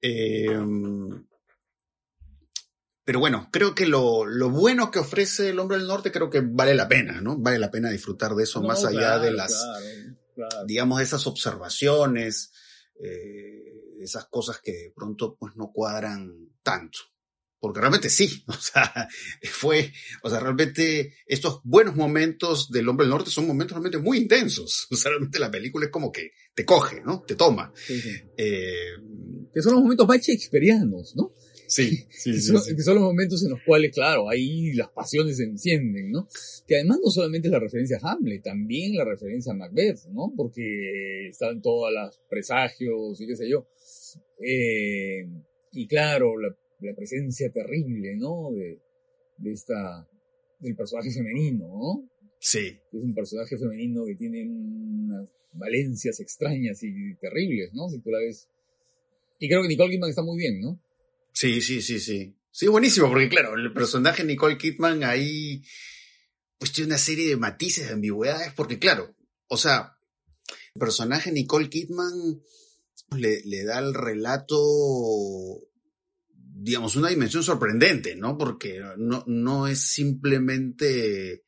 [0.00, 0.58] Eh,
[3.06, 6.40] pero bueno, creo que lo, lo bueno que ofrece El Hombre del Norte creo que
[6.40, 7.38] vale la pena, ¿no?
[7.38, 10.66] Vale la pena disfrutar de eso No, más allá claro, de las, claro, claro.
[10.66, 12.52] digamos, de esas observaciones,
[13.00, 16.98] eh, esas cosas que de pronto pues no cuadran tanto.
[17.58, 19.08] Porque realmente sí, o sea,
[19.42, 19.92] fue,
[20.22, 24.86] o sea, realmente estos buenos momentos del Hombre del Norte son momentos realmente muy intensos.
[24.96, 27.22] O sea, realmente la película es como que te coge, ¿no?
[27.26, 27.72] Te toma.
[27.74, 28.10] Sí, sí.
[28.36, 28.92] Eh,
[29.54, 31.32] Que son los momentos más shakespearianos, ¿no?
[31.66, 32.76] sí, sí, que, sí, son, sí.
[32.76, 36.28] que son los momentos en los cuales, claro, ahí las pasiones se encienden, ¿no?
[36.66, 40.32] Que además no solamente es la referencia a Hamlet, también la referencia a Macbeth, ¿no?
[40.36, 43.68] Porque están todas las presagios y qué sé yo.
[44.40, 45.26] Eh,
[45.72, 48.50] y claro, la, la presencia terrible, ¿no?
[48.52, 48.80] De,
[49.38, 50.08] de esta,
[50.60, 52.10] del personaje femenino, ¿no?
[52.38, 57.88] Sí, es un personaje femenino que tiene unas valencias extrañas y terribles, ¿no?
[57.88, 58.48] Si tú la ves.
[59.38, 60.80] Y creo que Nicole Kidman está muy bien, ¿no?
[61.32, 62.34] Sí, sí, sí, sí.
[62.50, 65.62] Sí, buenísimo, porque claro, el personaje Nicole Kidman ahí,
[66.58, 69.14] pues tiene una serie de matices, de ambigüedades, porque claro,
[69.48, 69.98] o sea,
[70.74, 72.40] el personaje Nicole Kidman
[73.14, 74.56] le, le da al relato,
[76.58, 78.38] digamos, una dimensión sorprendente, ¿no?
[78.38, 81.44] Porque no, no es simplemente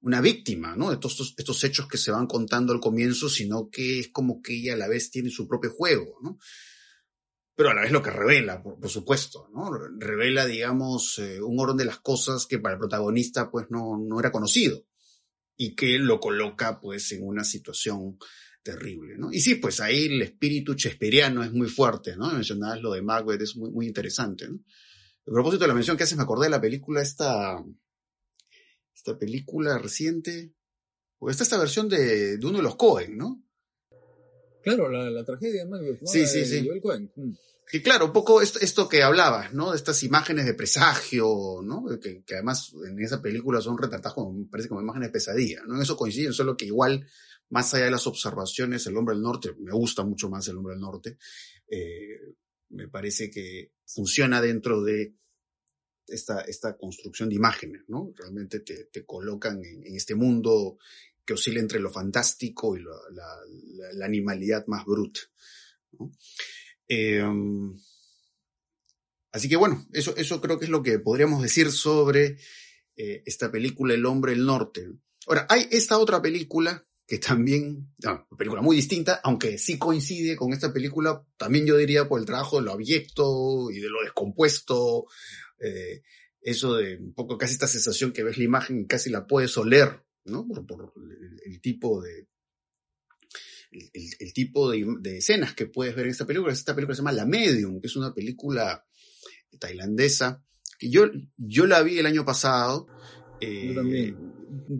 [0.00, 0.90] una víctima, ¿no?
[0.90, 4.42] De todos estos, estos hechos que se van contando al comienzo, sino que es como
[4.42, 6.38] que ella a la vez tiene su propio juego, ¿no?
[7.56, 9.70] pero a la vez lo que revela, por, por supuesto, ¿no?
[9.98, 14.18] Revela, digamos, eh, un orden de las cosas que para el protagonista, pues, no, no
[14.18, 14.84] era conocido
[15.56, 18.18] y que lo coloca, pues, en una situación
[18.64, 19.30] terrible, ¿no?
[19.30, 22.32] Y sí, pues ahí el espíritu chesperiano es muy fuerte, ¿no?
[22.32, 24.58] Mencionabas lo de Macbeth, es muy, muy interesante, ¿no?
[25.26, 27.62] A propósito de la mención que haces, me acordé de la película esta,
[28.94, 30.54] esta película reciente,
[31.18, 33.42] o esta esta versión de, de uno de los Cohen, ¿no?
[34.62, 36.08] Claro, la, la tragedia de Macbeth, ¿no?
[36.08, 36.66] Sí, La sí, de sí.
[36.66, 37.12] Joel Cohen.
[37.14, 37.32] Mm.
[37.70, 39.70] Que claro, un poco esto, esto que hablabas, ¿no?
[39.70, 41.84] De estas imágenes de presagio, ¿no?
[42.00, 45.62] Que, que además en esa película son retratadas como, me parece como imágenes de pesadilla,
[45.66, 45.76] ¿no?
[45.76, 47.06] En eso coinciden, solo que igual,
[47.50, 50.74] más allá de las observaciones, el hombre del norte, me gusta mucho más el hombre
[50.74, 51.18] del norte,
[51.68, 52.34] eh,
[52.70, 55.14] me parece que funciona dentro de
[56.06, 58.12] esta, esta construcción de imágenes, ¿no?
[58.16, 60.78] Realmente te, te colocan en, este mundo
[61.24, 65.20] que oscila entre lo fantástico y la, animalidad más bruta.
[66.88, 67.24] Eh,
[69.32, 72.36] así que bueno, eso, eso creo que es lo que podríamos decir sobre
[72.96, 74.90] eh, esta película El hombre del norte.
[75.26, 80.52] Ahora, hay esta otra película que también, una película muy distinta, aunque sí coincide con
[80.52, 85.06] esta película, también yo diría por el trabajo de lo abyecto y de lo descompuesto,
[85.60, 86.02] eh,
[86.40, 89.56] eso de un poco casi esta sensación que ves la imagen y casi la puedes
[89.58, 90.46] oler, ¿no?
[90.46, 90.92] Por,
[91.44, 92.26] el, tipo de,
[93.70, 96.52] el, tipo de, escenas que puedes ver en esta película.
[96.52, 98.86] Esta película se llama La Medium, que es una película
[99.58, 100.42] tailandesa,
[100.78, 102.86] que yo, yo la vi el año pasado.
[103.40, 104.14] eh.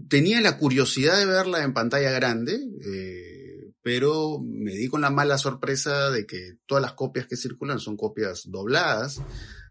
[0.08, 5.38] Tenía la curiosidad de verla en pantalla grande, eh, pero me di con la mala
[5.38, 9.20] sorpresa de que todas las copias que circulan son copias dobladas,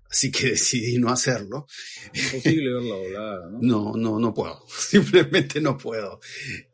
[0.09, 1.65] así que decidí no hacerlo.
[2.13, 3.59] Imposible verla doblada, ¿no?
[3.61, 4.59] No, no, no puedo.
[4.67, 6.19] Simplemente no puedo.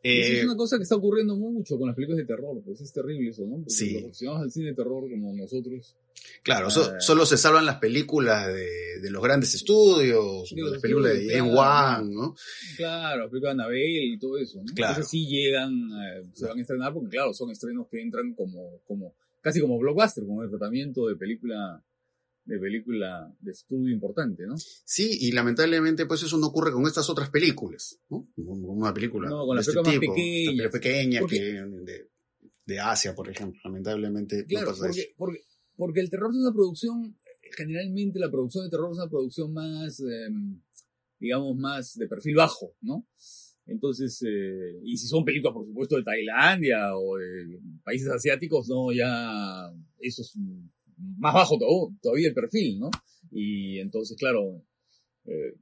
[0.02, 2.92] Eh, es una cosa que está ocurriendo mucho con las películas de terror, pues es
[2.92, 3.56] terrible eso, ¿no?
[3.56, 3.92] Porque Sí.
[3.94, 5.96] los aficionados al cine de terror como nosotros,
[6.42, 11.54] Claro, solo se salvan las películas de, de los grandes estudios, las películas de James
[11.54, 12.34] Wan, ¿no?
[12.76, 14.74] Claro, las películas de Anabel y todo eso, ¿no?
[14.74, 14.92] Claro.
[14.92, 18.80] Entonces sí llegan, eh, se van a estrenar porque claro, son estrenos que entran como,
[18.86, 21.82] como, casi como blockbuster, como el tratamiento de película
[22.44, 24.56] de película de estudio importante, ¿no?
[24.58, 28.26] Sí, y lamentablemente pues eso no ocurre con estas otras películas, ¿no?
[28.36, 30.72] Una película no, con las este películas más pequeñas.
[30.72, 32.08] pequeñas que de,
[32.64, 35.10] de, Asia, por ejemplo, lamentablemente claro, no pasa porque, eso.
[35.16, 35.44] Porque,
[35.80, 37.16] porque el terror es una producción,
[37.56, 40.60] generalmente la producción de terror es una producción más, em,
[41.18, 43.08] digamos, más de perfil bajo, ¿no?
[43.64, 48.92] Entonces, eh, y si son películas, por supuesto, de Tailandia o de países asiáticos, no,
[48.92, 50.36] ya eso es
[51.16, 51.58] más bajo
[52.02, 52.90] todavía el perfil, ¿no?
[53.30, 54.62] Y entonces, claro,
[55.24, 55.54] eh,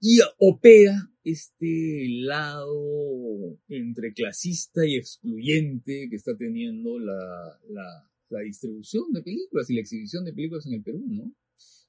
[0.00, 9.12] y opera este lado entre clasista y excluyente que está teniendo la, la, la distribución
[9.12, 11.34] de películas y la exhibición de películas en el Perú, ¿no?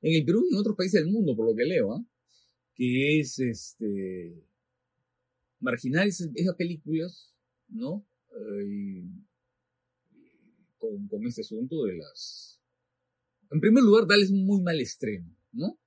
[0.02, 2.06] En el Perú y en otros países del mundo, por lo que leo, ¿ah?
[2.76, 4.46] Que es, este,
[5.60, 7.36] marginar esas, películas,
[7.70, 8.06] ¿no?
[8.32, 9.04] Eh,
[10.78, 12.62] con, con este asunto de las...
[13.52, 15.80] En primer lugar, darles un muy mal extremo, ¿no?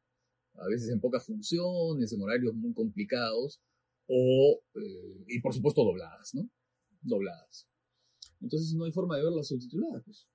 [0.55, 3.61] A veces en pocas funciones, en horarios muy complicados,
[4.09, 6.49] o, eh, y por supuesto dobladas, ¿no?
[7.03, 7.69] Dobladas.
[8.41, 10.27] Entonces no hay forma de verlas subtituladas, pues.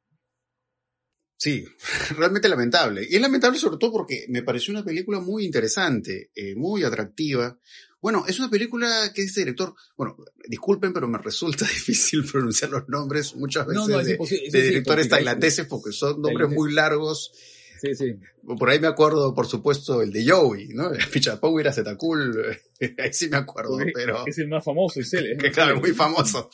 [1.44, 1.66] Sí,
[2.18, 3.06] realmente lamentable.
[3.10, 7.60] Y es lamentable sobre todo porque me pareció una película muy interesante, eh, muy atractiva.
[8.02, 10.16] Bueno, es una película que este director, bueno,
[10.48, 16.22] disculpen, pero me resulta difícil pronunciar los nombres muchas veces de, directores tailandeses porque son
[16.22, 17.34] nombres muy largos.
[17.82, 18.16] Sí, sí.
[18.58, 20.92] Por ahí me acuerdo, por supuesto, el de Joey, ¿no?
[21.12, 22.58] Pichapower Acetakul,
[23.00, 24.26] ahí sí me acuerdo, pero...
[24.26, 25.36] Es el más famoso, es él.
[25.52, 26.50] Claro, muy famoso.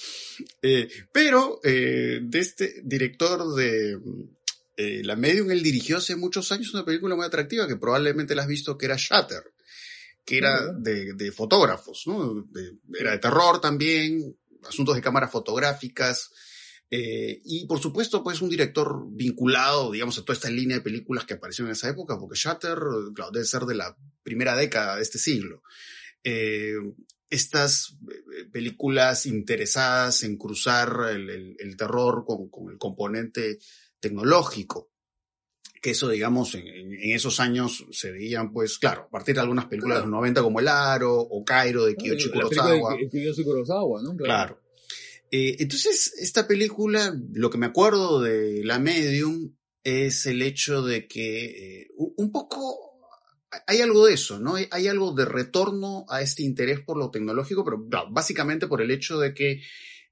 [0.63, 3.99] Eh, pero eh, de este director de
[4.81, 8.43] eh, la Medium él dirigió hace muchos años una película muy atractiva que probablemente la
[8.43, 9.43] has visto que era Shatter,
[10.23, 12.47] que era de, fotógrafos, ¿no?
[12.97, 16.29] era de terror también, asuntos de cámaras fotográficas.
[16.89, 21.25] Eh, y por supuesto, pues un director vinculado, digamos, a toda esta línea de películas
[21.25, 22.79] que aparecieron en esa época, porque Shatter,
[23.13, 25.61] claro, debe ser de la primera década de este siglo.
[26.23, 26.75] Eh,
[27.29, 27.97] estas
[28.53, 33.59] películas interesadas en cruzar el, terror con, con, el componente
[33.99, 34.91] tecnológico.
[35.81, 39.99] Que eso, digamos, en, esos años se veían, pues, claro, a partir de algunas películas
[39.99, 42.97] de los 90 como El Aro o Cairo de Kiyoshi Kurosawa.
[43.43, 44.15] Kurosawa, ¿no?
[44.17, 44.61] Claro.
[45.31, 51.07] Eh, entonces, esta película, lo que me acuerdo de La Medium es el hecho de
[51.07, 52.89] que eh, un poco
[53.65, 54.55] hay algo de eso, ¿no?
[54.55, 59.19] Hay algo de retorno a este interés por lo tecnológico, pero básicamente por el hecho
[59.19, 59.61] de que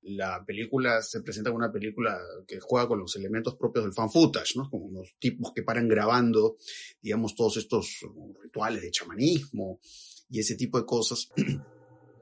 [0.02, 4.10] la película se presenta como una película que juega con los elementos propios del fan
[4.10, 4.70] footage, ¿no?
[4.70, 6.58] Como los tipos que paran grabando,
[7.02, 8.00] digamos, todos estos
[8.42, 9.80] rituales de chamanismo
[10.30, 11.30] y ese tipo de cosas.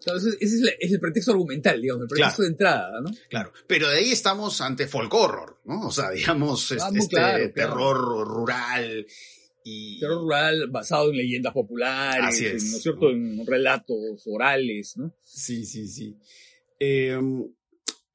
[0.05, 3.09] Claro, ese es, el, pretexto argumental, digamos, el pretexto de entrada, ¿no?
[3.27, 5.88] Claro, pero de ahí estamos ante folk horror, ¿no?
[5.88, 9.05] O sea, digamos, ah, este, terror rural
[9.63, 9.99] y...
[9.99, 13.09] Terror rural basado en leyendas populares, ¿no es cierto?
[13.09, 15.11] En relatos orales, ¿no?
[15.21, 16.15] Sí, sí, sí.
[16.79, 17.17] Eh,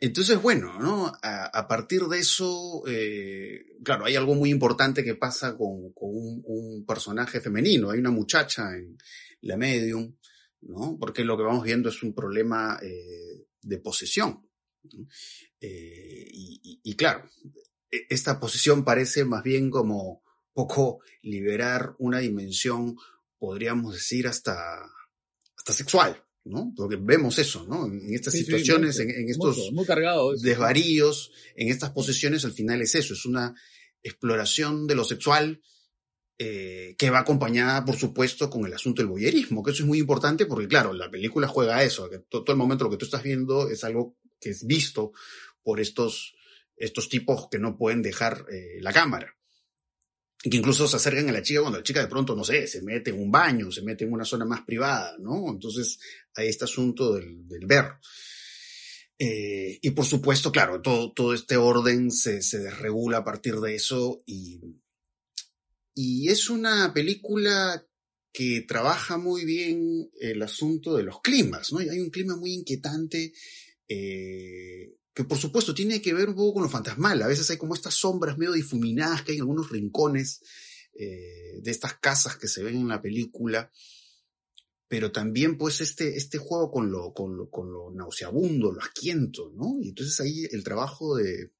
[0.03, 1.13] entonces, bueno, ¿no?
[1.23, 7.43] A, partir de eso, eh, claro, hay algo muy importante que pasa con, un, personaje
[7.43, 7.91] femenino.
[7.91, 8.97] Hay una muchacha en
[9.43, 10.17] la medium,
[10.63, 10.97] ¿no?
[10.99, 14.49] Porque lo que vamos viendo es un problema eh, de posesión.
[15.61, 17.29] Eh, y, claro,
[17.91, 20.23] e, esta posesión parece más bien como
[20.55, 22.97] poco liberar una dimensión,
[23.39, 24.83] podríamos decir, hasta,
[25.59, 26.73] hasta sexual, ¿no?
[26.77, 27.87] Porque vemos eso, ¿no?
[27.87, 29.71] En estas situaciones, en, estos
[30.43, 33.55] desvaríos, en estas posesiones, al final es eso, es una
[34.03, 35.61] exploración de lo sexual
[36.39, 39.99] eh, que va acompañada, por supuesto, con el asunto del boyerismo, que eso es muy
[39.99, 43.05] importante porque, claro, la película juega a eso, que todo, el momento lo que tú
[43.05, 45.13] estás viendo es algo que es visto
[45.63, 46.35] por estos,
[46.77, 49.37] estos tipos que no pueden dejar eh, la cámara
[50.43, 52.81] que incluso se acercan a la chica cuando la chica de pronto, no sé, se
[52.83, 55.51] mete en un baño, se mete en una zona más privada, ¿no?
[55.51, 55.99] Entonces
[56.35, 57.87] hay este asunto del, ver.
[59.19, 63.75] Eh, y por supuesto, claro, todo, todo este orden se, se, desregula a partir de
[63.75, 64.61] eso y,
[65.95, 67.87] y es una película
[68.33, 71.83] que trabaja muy bien el asunto de los climas, ¿no?
[71.83, 73.35] Y hay un clima muy inquietante,
[73.89, 77.21] eh, que por supuesto tiene que ver un poco con lo fantasmal.
[77.21, 80.41] A veces hay como estas sombras medio difuminadas que hay en algunos rincones
[80.95, 83.71] eh, de estas casas que se ven en la película.
[84.89, 89.53] Pero también, pues, este, este juego con lo, con, lo, con lo nauseabundo, lo asquiento,
[89.55, 89.77] ¿no?
[89.83, 91.53] Y entonces ahí el trabajo de,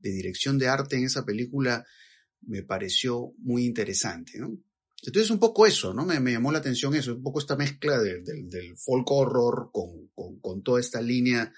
[0.00, 1.86] de dirección de arte en esa película
[2.40, 4.58] me pareció muy interesante, ¿no?
[5.00, 6.04] Entonces un poco eso, ¿no?
[6.04, 10.08] Me, me llamó la atención eso, un poco esta mezcla de, del, folk horror con,
[10.40, 11.52] con, toda esta línea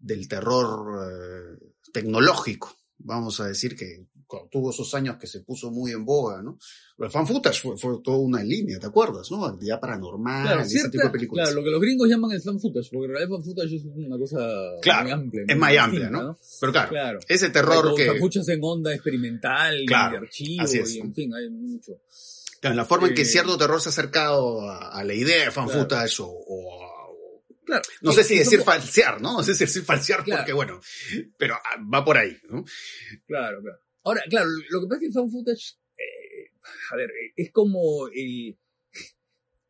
[0.00, 1.58] del terror eh,
[1.92, 2.74] tecnológico.
[3.02, 4.06] Vamos a decir que
[4.50, 6.56] tuvo esos años que se puso muy en boga, ¿no?
[6.98, 9.28] El fan footage fue, fue toda una línea, ¿te acuerdas?
[9.30, 9.44] ¿no?
[9.44, 11.46] Actividad paranormal, Claro, ese cierta- tipo de películas.
[11.48, 13.74] claro, lo que los gringos llaman el fan footage, porque en realidad el fan footage
[13.74, 14.38] es una cosa
[14.82, 15.42] Claro, muy amplia.
[15.48, 16.38] es muy más amplia, distinta, ¿no?
[16.60, 17.18] Pero claro, Claro.
[17.26, 18.18] ese Hay terror todo, que...
[18.20, 20.94] footage en onda experimental, Claro, de archivo, así es.
[20.94, 21.92] y en fin, hay mucho.
[22.60, 25.46] Claro, la forma en que Eh, cierto terror se ha acercado a, a la idea
[25.46, 26.99] de fan footage o, o a- o-
[27.78, 27.82] Claro.
[28.02, 29.32] no sé si decir somos- falsear, ¿no?
[29.34, 30.40] No sé si decir falsear Claro.
[30.42, 30.80] porque, bueno,
[31.38, 32.64] pero ah, va por ahí, ¿no?
[33.26, 33.78] Claro, claro.
[34.02, 36.50] Ahora, claro, lo que pasa es que el fan footage, eh,
[36.92, 38.58] a ver, es como el...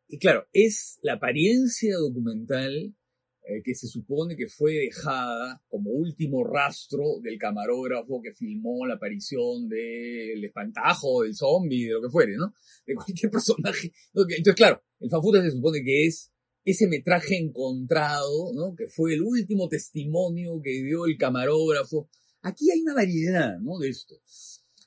[0.07, 2.95] y Claro, es la apariencia documental
[3.43, 8.93] eh, que se supone que fue dejada como último rastro del camarógrafo que filmó la
[8.95, 12.53] aparición del espantajo, del zombie, de lo que fuere, ¿no?
[12.85, 13.91] De cualquier personaje.
[14.13, 16.30] Entonces, claro, el fan footage se supone que es
[16.63, 18.75] ese metraje encontrado, ¿no?
[18.75, 22.09] Que fue el último testimonio que dio el camarógrafo.
[22.41, 23.79] Aquí hay una variedad, ¿no?
[23.79, 24.15] De esto.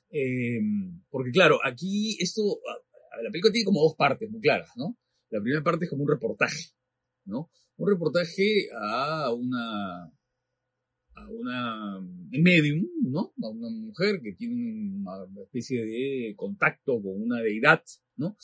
[0.09, 0.59] Eh,
[1.09, 2.41] porque claro, aquí esto,
[3.21, 4.97] la película tiene como dos partes muy claras, ¿no?
[5.29, 6.71] La primera parte es como un reportaje,
[7.25, 7.51] ¿no?
[7.77, 11.99] Un reportaje a una, a una
[12.31, 13.33] medium, ¿no?
[13.43, 17.83] A una mujer que tiene una especie de contacto con una deidad,
[18.15, 18.37] ¿no?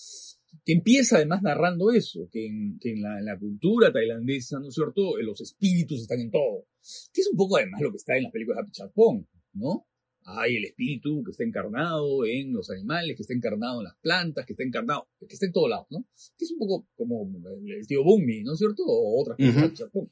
[0.65, 4.67] Que empieza además narrando eso, que en, que en la, en la cultura tailandesa, ¿no
[4.67, 5.17] es cierto?
[5.17, 6.65] Eh, Los espíritus están en todo.
[7.13, 9.87] Que es un poco además lo que está en las películas de Happy Chapón, ¿no?
[10.23, 14.45] Hay el espíritu que está encarnado en los animales, que está encarnado en las plantas,
[14.45, 16.05] que está encarnado, que está en todos lados, ¿no?
[16.37, 17.27] Que es un poco como
[17.65, 18.83] el, tío Bunny, ¿no es cierto?
[18.85, 19.75] O otras películas de Ujú.
[19.77, 20.11] Chapón.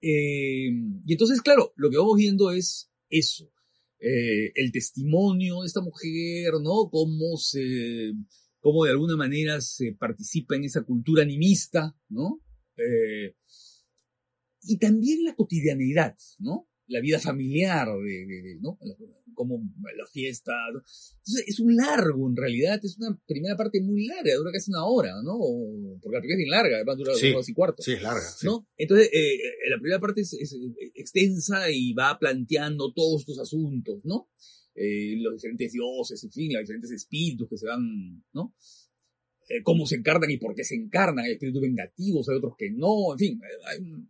[0.00, 0.68] Eh,
[1.06, 3.50] y entonces, claro, lo que vamos viendo es eso.
[3.98, 6.88] Eh, el testimonio de esta mujer, ¿no?
[6.90, 8.12] Cómo se,
[8.60, 12.40] cómo de alguna manera se participa en esa cultura animista, ¿no?
[12.76, 13.34] Eh,
[14.62, 16.68] y también la cotidianidad, ¿no?
[16.88, 18.78] La vida familiar, de, de- de, ¿no?
[19.34, 19.58] Como
[19.96, 20.52] la fiesta.
[20.72, 20.78] ¿no?
[20.80, 24.84] Entonces, es un largo, en realidad, es una primera parte muy larga, dura casi una
[24.86, 25.38] hora, ¿no?
[26.00, 27.82] Porque la película es bien larga, además dura Sí, dos horas y cuarto.
[27.82, 28.20] Sí, es larga.
[28.22, 28.46] sí.
[28.46, 28.66] ¿no?
[28.76, 30.56] Entonces, eh, eh, la primera parte es, es,
[30.94, 34.28] extensa y va planteando todos estos asuntos, ¿no?
[34.80, 38.54] Eh, los diferentes dioses, en fin, los diferentes espíritus que se van, ¿no?
[39.48, 42.70] Eh, cómo se encarnan y por qué se encarnan, hay espíritus vengativos, hay otros que
[42.70, 43.40] no, en fin,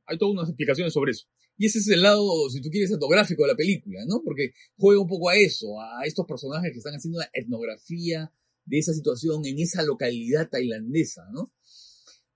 [0.06, 1.26] hay, todas unas explicaciones sobre eso.
[1.56, 4.20] Y ese es el lado, si tú quieres, etnográfico de la película, ¿no?
[4.22, 8.30] Porque juega un poco a eso, a estos personajes que están haciendo una etnografía
[8.66, 11.50] de esa situación en esa localidad tailandesa, ¿no?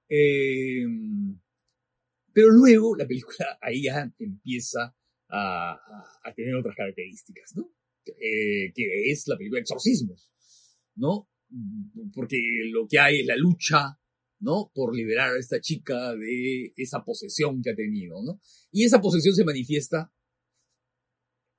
[0.08, 0.86] Eh,
[2.32, 4.96] pero luego la película ahí ya empieza
[5.28, 7.70] a tener otras características, ¿no?
[8.06, 10.32] Eh, que es la película exorcismos,
[10.96, 11.28] ¿no?
[12.14, 12.38] Porque
[12.70, 13.98] lo que hay es la lucha,
[14.40, 14.70] ¿no?
[14.74, 18.40] Por liberar a esta chica de esa posesión que ha tenido, ¿no?
[18.70, 20.10] Y esa posesión se manifiesta,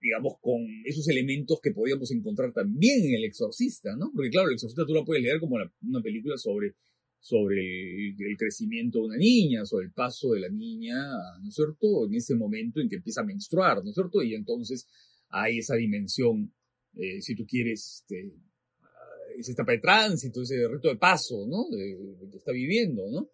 [0.01, 4.11] digamos, con esos elementos que podíamos encontrar también en El Exorcista, ¿no?
[4.13, 6.75] Porque claro, El Exorcista tú la puedes leer como la- una película sobre
[7.25, 10.97] sobre el, el crecimiento de una niña, sobre el paso de la niña,
[11.41, 12.05] ¿no es cierto?
[12.05, 14.21] En ese momento en que empieza a menstruar, ¿no es cierto?
[14.21, 14.85] Y entonces
[15.33, 16.53] hay esa dimensión,
[16.95, 18.31] eh, si tú quieres, este,
[18.83, 18.87] ah,
[19.37, 21.65] esa etapa de tránsito, ese reto de paso, ¿no?
[21.75, 23.29] De, que está viviendo, ¿no?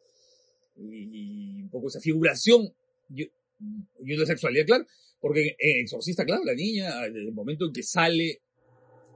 [0.77, 2.73] Y, un poco esa figuración,
[3.13, 4.85] y, y una sexualidad, claro,
[5.19, 8.41] porque en Exorcista, claro, la niña, en el momento en que sale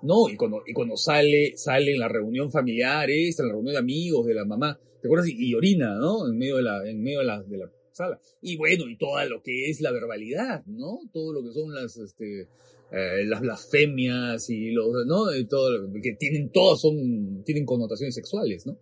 [0.02, 3.74] no, y cuando, y cuando sale, sale en la reunión familiar, esta, en la reunión
[3.74, 5.30] de amigos, de la mamá, ¿te acuerdas?
[5.30, 6.28] Y, y orina, ¿no?
[6.28, 8.20] En medio de la, en medio de la, de la sala.
[8.42, 11.00] Y bueno, y todo lo que es la verbalidad, ¿no?
[11.14, 12.48] Todo lo que son las, este,
[12.92, 15.34] eh, las blasfemias y los, ¿no?
[15.36, 18.78] Y todo, que tienen, todas son, tienen connotaciones sexuales, ¿no?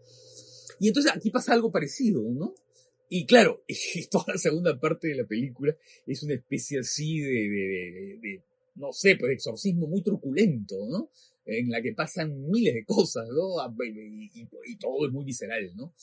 [0.80, 2.56] Y entonces aquí pasa algo parecido, ¿no?
[3.10, 5.76] Y claro, y toda la segunda parte de la película
[6.08, 8.44] es una especie así de, de, de- de-
[8.76, 11.10] no sé, pues exorcismo muy truculento, ¿no?
[11.46, 13.60] En la que pasan miles de cosas, ¿no?
[13.60, 15.94] Ah, Y, y- y todo es muy visceral, ¿no?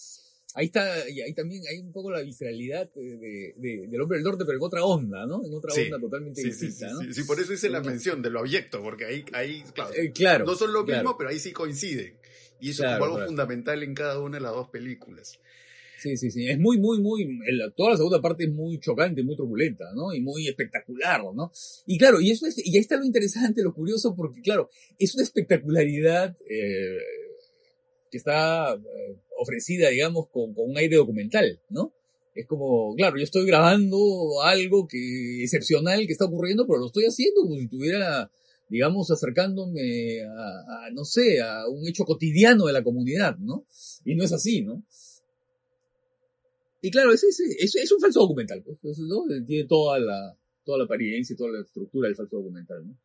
[0.59, 4.19] Ahí está, y ahí también hay un poco la visceralidad de, de- de- del hombre
[4.19, 5.45] del norte, pero en otra onda, ¿no?
[5.47, 7.01] En otra Sí, onda totalmente Sí, sí, sí, distinta, ¿no?
[7.03, 10.11] sí, sí, por eso hice la mención de lo abyecto, porque ahí, ahí claro, Eh,
[10.11, 10.45] claro.
[10.47, 12.19] no son lo mismo, pero ahí sí coinciden.
[12.59, 15.39] Y eso Claro, es como algo fundamental en cada una de las dos películas.
[15.97, 16.49] Sí, sí, sí.
[16.49, 17.23] Es muy, muy, muy.
[17.23, 20.13] el- toda la segunda parte es muy chocante, muy truculenta, ¿no?
[20.13, 21.53] Y muy espectacular, ¿no?
[21.87, 25.15] Y claro, y, eso es, y ahí está lo interesante, lo curioso, porque claro, es
[25.15, 26.99] una espectacularidad eh,
[28.11, 31.93] que está eh, ofrecida, digamos, con, con un aire documental, ¿no?
[32.35, 37.05] Es como, claro, yo estoy grabando algo que excepcional que está ocurriendo, pero lo estoy
[37.05, 38.31] haciendo como si tuviera
[38.69, 43.67] digamos, acercándome a, no sé, a un hecho cotidiano de la comunidad, ¿no?
[44.05, 44.83] Y no es así, ¿no?
[46.81, 49.25] Y claro, es, es, es, un falso documental, pues, ¿no?
[49.47, 52.97] Tiene toda la, toda la apariencia y toda la estructura del falso documental, ¿no?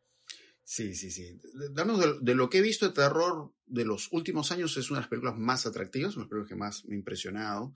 [0.64, 1.38] Sí, sí, sí.
[1.72, 5.02] Damos de, lo que he visto de terror de los últimos años, es una de
[5.02, 7.74] las películas más atractivas, una de las películas que más me ha impresionado.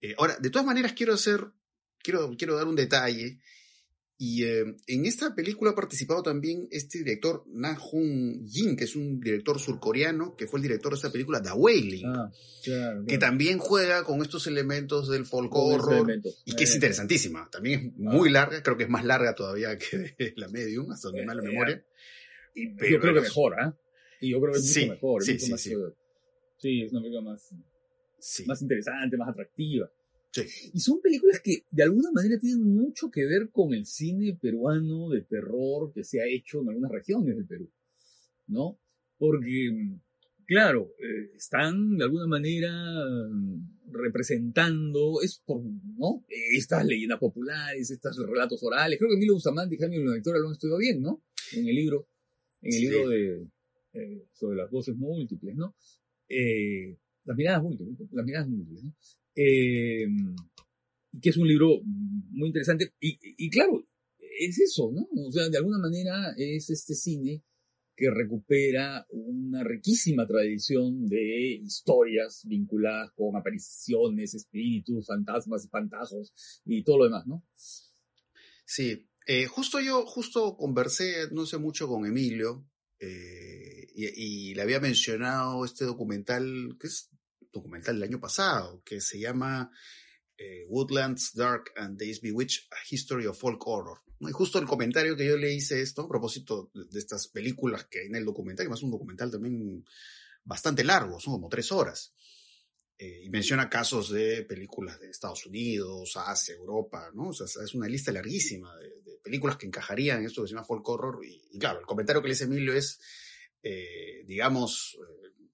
[0.00, 1.46] Eh, ahora, de todas maneras, quiero hacer,
[2.02, 3.38] quiero, quiero dar un detalle.
[4.16, 8.94] Y eh, en esta película ha participado también este director, Na Hong Jin, que es
[8.94, 12.30] un director surcoreano, que fue el director de esta película, The Wailing, ah,
[13.06, 17.50] que también juega con estos elementos del folk horror y que es eh, interesantísima.
[17.50, 18.32] También es muy ah.
[18.32, 21.84] larga, creo que es más larga todavía que La Medium, hasta donde me la memoria
[22.54, 23.76] yo creo que mejor, ¿ah?
[24.20, 25.22] Y yo creo que es mucho mejor.
[25.24, 25.74] Sí, sí, sí.
[26.58, 27.50] sí, es una película más,
[28.46, 29.90] más interesante, más atractiva.
[30.72, 35.10] Y son películas que de alguna manera tienen mucho que ver con el cine peruano
[35.10, 37.70] de terror que se ha hecho en algunas regiones del Perú,
[38.46, 38.78] ¿no?
[39.18, 39.98] Porque,
[40.46, 42.72] claro, eh, están de alguna manera
[43.90, 46.24] representando es por, ¿no?
[46.28, 48.98] estas leyendas populares, estos relatos orales.
[48.98, 51.22] Creo que Milo Bustamante y Jaime Lectora lo han estudiado bien, ¿no?
[51.52, 52.08] En el libro
[52.62, 53.48] en el libro de,
[53.94, 55.76] eh, sobre las voces múltiples, ¿no?
[56.28, 58.96] Eh, las miradas múltiples, las miradas múltiples, ¿no?
[59.34, 60.06] Eh,
[61.20, 63.86] que es un libro muy interesante y, y, claro,
[64.38, 65.08] es eso, ¿no?
[65.26, 67.42] O sea, de alguna manera es este cine
[67.94, 76.32] que recupera una riquísima tradición de historias vinculadas con apariciones, espíritus, fantasmas, espantajos
[76.64, 77.44] y todo lo demás, ¿no?
[78.64, 82.66] Sí, eh, justo yo, justo conversé no sé mucho con Emilio
[82.98, 87.10] eh, y, le había mencionado este documental, que es
[87.52, 89.70] documental del año pasado, que se llama
[90.38, 94.00] eh, Woodlands Dark and Days Bewitched, A History of Folk Horror.
[94.20, 98.00] Y justo el comentario que yo le hice esto, a propósito de, estas películas que
[98.00, 99.84] hay en el documental, que es un documental también
[100.44, 102.14] bastante largo, son como tres horas.
[102.98, 107.32] Y menciona casos de películas de Estados Unidos, Asia, Europa, ¿no?
[107.32, 108.72] Es una lista larguísima
[109.22, 111.24] películas que encajarían en esto que se llama folk horror.
[111.24, 113.00] Y, claro, el comentario que le dice Emilio es,
[113.62, 115.46] eh, digamos, eh,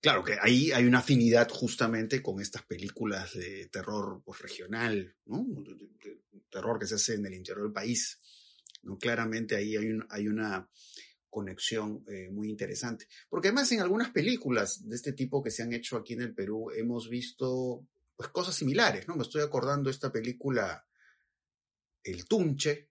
[0.00, 5.46] claro que ahí hay una afinidad justamente con estas películas de terror pues, regional, ¿no?
[6.50, 8.20] terror que se hace en el interior del país.
[8.82, 8.98] ¿no?
[8.98, 10.68] Claramente ahí hay, un, hay una
[11.32, 13.08] conexión eh, muy interesante.
[13.28, 16.34] Porque además en algunas películas de este tipo que se han hecho aquí en el
[16.34, 19.16] Perú hemos visto pues cosas similares, ¿no?
[19.16, 20.86] Me estoy acordando esta película
[22.04, 22.88] El Tunche.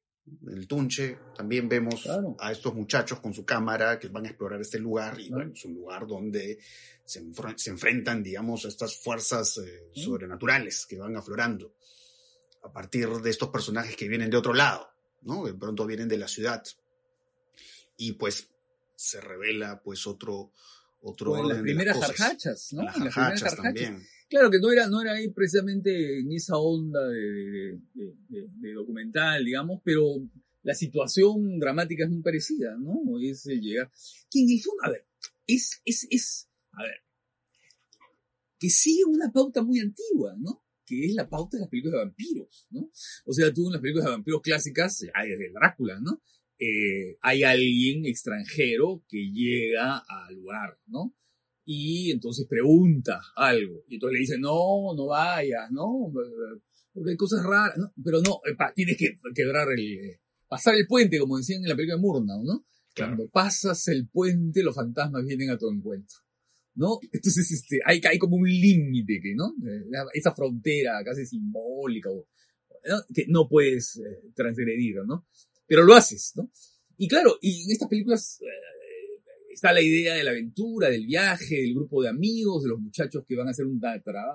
[0.47, 2.07] El Tunche también vemos
[2.39, 5.65] a estos muchachos con su cámara que van a explorar este lugar y bueno, es
[5.65, 6.59] un lugar donde
[7.03, 7.19] se,
[7.69, 11.73] enfrentan, digamos, a estas fuerzas eh, sobrenaturales que van aflorando
[12.63, 14.89] a partir de estos personajes que vienen de otro lado,
[15.23, 15.43] ¿no?
[15.45, 16.63] De pronto vienen de la ciudad
[17.97, 18.47] y pues
[18.95, 20.51] se revela pues otro
[21.01, 22.83] otro orden las primeras jarjachas, ¿no?
[22.83, 24.07] Las jarjachas también.
[24.31, 29.81] Claro que no era, no era ahí precisamente en esa onda de, de, documental, digamos,
[29.83, 30.05] pero
[30.63, 33.01] la situación dramática es muy parecida, ¿no?
[33.21, 33.91] Es llegar.
[34.31, 35.05] Que en el a ver,
[35.45, 37.01] es, es, es, a ver,
[38.57, 40.63] que sigue una pauta muy antigua, ¿no?
[40.85, 42.89] Que es la pauta de las películas de vampiros, ¿no?
[43.25, 46.21] O sea, tú en las películas de vampiros clásicas, hay desde Drácula, ¿no?
[46.57, 51.17] Eh, hay alguien extranjero que llega al lugar, ¿no?
[51.73, 53.83] Y entonces pregunta algo.
[53.87, 56.11] Y entonces le dice, no, no vayas, ¿no?
[56.93, 57.93] Porque hay cosas raras, ¿no?
[58.03, 58.41] Pero no,
[58.75, 60.19] tienes que quebrar el,
[60.49, 62.65] pasar el puente, como decían en la película de Murnau, ¿no?
[62.95, 66.17] Cuando pasas el puente, los fantasmas vienen a tu encuentro.
[66.75, 66.99] ¿no?
[67.11, 69.55] Entonces, este, hay, hay como un límite, ¿no?
[70.13, 72.09] Esa frontera casi simbólica,
[73.13, 75.25] que no puedes eh, transgredir, ¿no?
[75.71, 76.51] pero lo haces, ¿no?
[76.97, 78.45] Y claro, y en estas películas eh,
[79.53, 83.23] está la idea de la aventura, del viaje, del grupo de amigos, de los muchachos
[83.27, 83.81] que van a hacer un,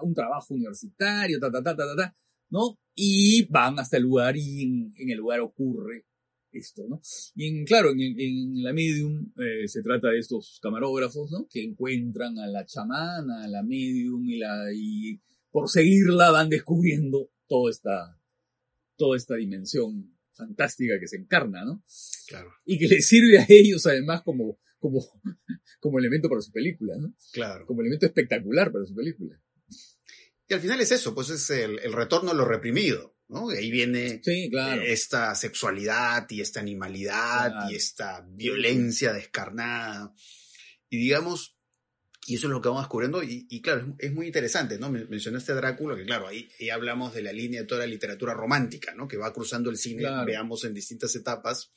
[0.02, 2.16] un trabajo universitario, ta, ta, ta, ta, ta,
[2.50, 2.78] ¿no?
[2.94, 4.62] Y van hasta el lugar y
[4.96, 6.04] en, el lugar ocurre
[6.52, 7.00] esto, ¿no?
[7.34, 11.46] Y en, claro, en, la medium eh, se trata de estos camarógrafos, ¿no?
[11.48, 17.30] Que encuentran a la chamana, a la medium y la, y por seguirla van descubriendo
[17.46, 18.18] toda esta,
[18.96, 21.82] toda esta dimensión fantástica que se encarna, ¿no?
[22.28, 22.50] Claro.
[22.64, 25.04] Y que le sirve a ellos además como, como,
[25.80, 27.14] como elemento para su película, ¿no?
[27.32, 27.66] Claro.
[27.66, 29.40] Como elemento espectacular para su película.
[30.48, 33.52] Y al final es eso, pues es el, retorno a lo reprimido, ¿no?
[33.52, 34.20] Y ahí viene
[34.50, 34.80] claro.
[34.82, 40.14] esta sexualidad y esta animalidad y esta violencia descarnada.
[40.88, 41.58] Y digamos,
[42.28, 44.90] Y eso es lo que vamos descubriendo, y, y claro, es, es, muy interesante, ¿no?
[44.90, 48.34] Mencionaste a Drácula, que claro, ahí, ahí, hablamos de la línea de toda la literatura
[48.34, 49.06] romántica, ¿no?
[49.06, 50.26] Que va cruzando el cine, claro.
[50.26, 51.72] veamos en distintas etapas.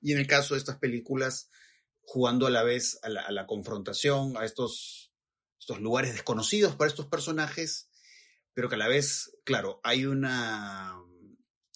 [0.00, 1.50] Y en el caso de estas películas,
[2.08, 5.12] jugando a la vez a la, a la confrontación, a estos,
[5.60, 7.90] estos lugares desconocidos para estos personajes,
[8.54, 10.96] pero que a la vez, claro, hay una,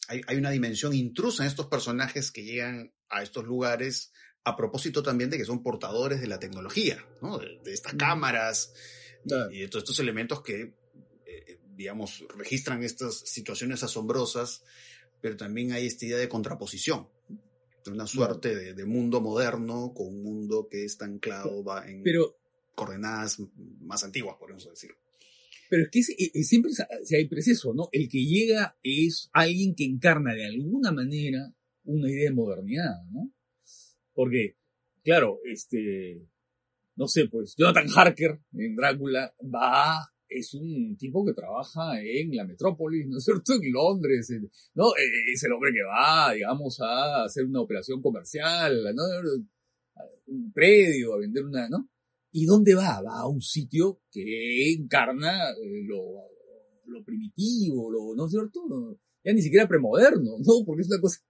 [0.08, 4.10] hay, hay una dimensión intrusa en estos personajes que llegan a estos lugares
[4.42, 7.36] a propósito también de que son portadores de la tecnología, ¿no?
[7.36, 8.72] de, de, estas cámaras
[9.28, 9.52] claro.
[9.52, 10.74] y de todos estos elementos que,
[11.26, 14.64] eh, digamos, registran estas situaciones asombrosas,
[15.20, 17.10] pero también hay esta idea de contraposición,
[17.90, 22.36] una suerte de, de, mundo moderno con un mundo que está anclado va en pero,
[22.74, 23.40] coordenadas
[23.80, 24.90] más antiguas, podemos decir.
[25.68, 26.72] Pero es que es, es, siempre
[27.02, 27.88] siempre es eso, ¿no?
[27.92, 31.52] El que llega es alguien que encarna de alguna manera
[31.84, 33.32] una idea de modernidad, ¿no?
[34.14, 34.56] Porque,
[35.02, 36.26] claro, este,
[36.96, 42.44] no sé, pues Jonathan Harker en Drácula va, es un tipo que trabaja en la
[42.44, 43.54] metrópolis, ¿no es cierto?
[43.54, 44.32] En Londres,
[44.74, 44.86] ¿no?
[45.32, 49.02] Es el hombre que va, digamos, a hacer una operación comercial, ¿no?
[50.26, 51.88] Un predio, a vender una, ¿no?
[52.30, 53.02] ¿Y dónde va?
[53.02, 55.52] Va a un sitio que encarna
[55.86, 56.30] lo,
[56.86, 58.60] lo primitivo, lo, ¿no es cierto?
[59.24, 60.64] Ya ni siquiera premoderno, ¿no?
[60.64, 61.20] Porque es una cosa,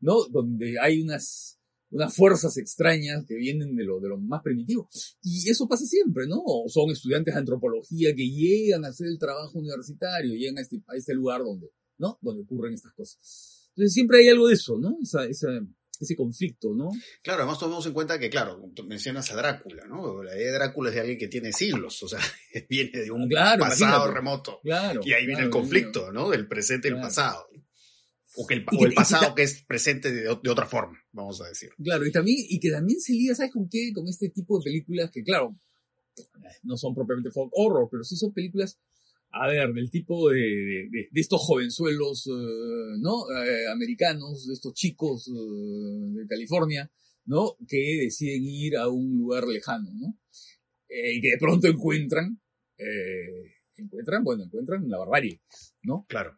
[0.00, 0.26] ¿no?
[0.30, 1.59] Donde hay unas,
[1.90, 4.88] unas fuerzas extrañas que vienen de lo, de lo más primitivo.
[5.22, 6.42] Y eso pasa siempre, ¿no?
[6.68, 10.96] Son estudiantes de antropología que llegan a hacer el trabajo universitario, llegan a este, a
[10.96, 11.68] este lugar donde,
[11.98, 12.18] ¿no?
[12.22, 13.70] Donde ocurren estas cosas.
[13.70, 14.96] Entonces siempre hay algo de eso, ¿no?
[15.02, 15.48] Esa, esa,
[16.00, 16.90] ese conflicto, ¿no?
[17.22, 20.22] Claro, además tomemos en cuenta que, claro, mencionas a Drácula, ¿no?
[20.22, 22.20] La idea de Drácula es de alguien que tiene siglos, o sea,
[22.70, 24.14] viene de un claro, pasado imagínate.
[24.14, 24.60] remoto.
[24.62, 25.00] Claro.
[25.04, 26.30] Y ahí viene claro, el conflicto, ¿no?
[26.30, 27.46] Del presente y el pasado.
[28.36, 31.48] O, que el, o el pasado que es presente de, de, otra forma, vamos a
[31.48, 31.70] decir.
[31.82, 33.90] Claro, y también, y que también se liga, ¿sabes con qué?
[33.92, 35.58] Con este tipo de películas que, claro,
[36.62, 38.78] no son propiamente folk horror, pero sí son películas,
[39.32, 43.30] a ver, del tipo de, de, de estos jovenzuelos, uh, ¿no?
[43.44, 46.90] Eh, americanos, de estos chicos uh, de California,
[47.26, 47.56] ¿no?
[47.68, 50.18] Que deciden ir a un lugar lejano, ¿no?
[50.88, 52.40] Eh, y que de pronto encuentran,
[52.76, 55.40] eh, encuentran, bueno, encuentran la barbarie,
[55.82, 56.04] ¿no?
[56.08, 56.36] Claro.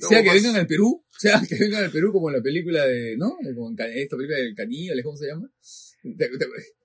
[0.00, 3.16] Sea que vengan al Perú, sea que vengan al Perú como en la película de,
[3.16, 3.36] ¿no?
[3.54, 5.50] Como en esta película del caníbal, ¿cómo se llama?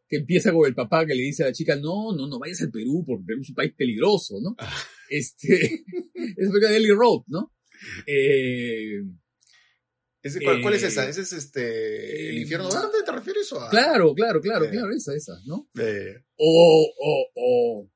[0.07, 2.61] Que empieza con el papá que le dice a la chica, no, no, no vayas
[2.61, 4.55] al Perú, porque Perú es un país peligroso, ¿no?
[5.09, 5.55] este,
[6.13, 7.53] es película de Ellie Road, ¿no?
[8.05, 9.01] Eh,
[10.21, 11.07] ¿Ese, cuál, eh, ¿Cuál es esa?
[11.07, 13.03] ¿Ese es este, el infierno verde?
[13.05, 13.69] ¿Te refieres a...?
[13.69, 15.69] Claro, claro, claro, eh, claro, esa, esa, ¿no?
[15.79, 16.13] Eh.
[16.35, 17.91] O, o, o,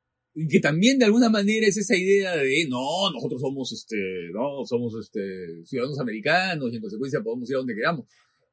[0.49, 3.97] que también de alguna manera es esa idea de no, nosotros somos este,
[4.34, 8.07] no, somos este ciudadanos americanos y en consecuencia podemos ir a donde queramos,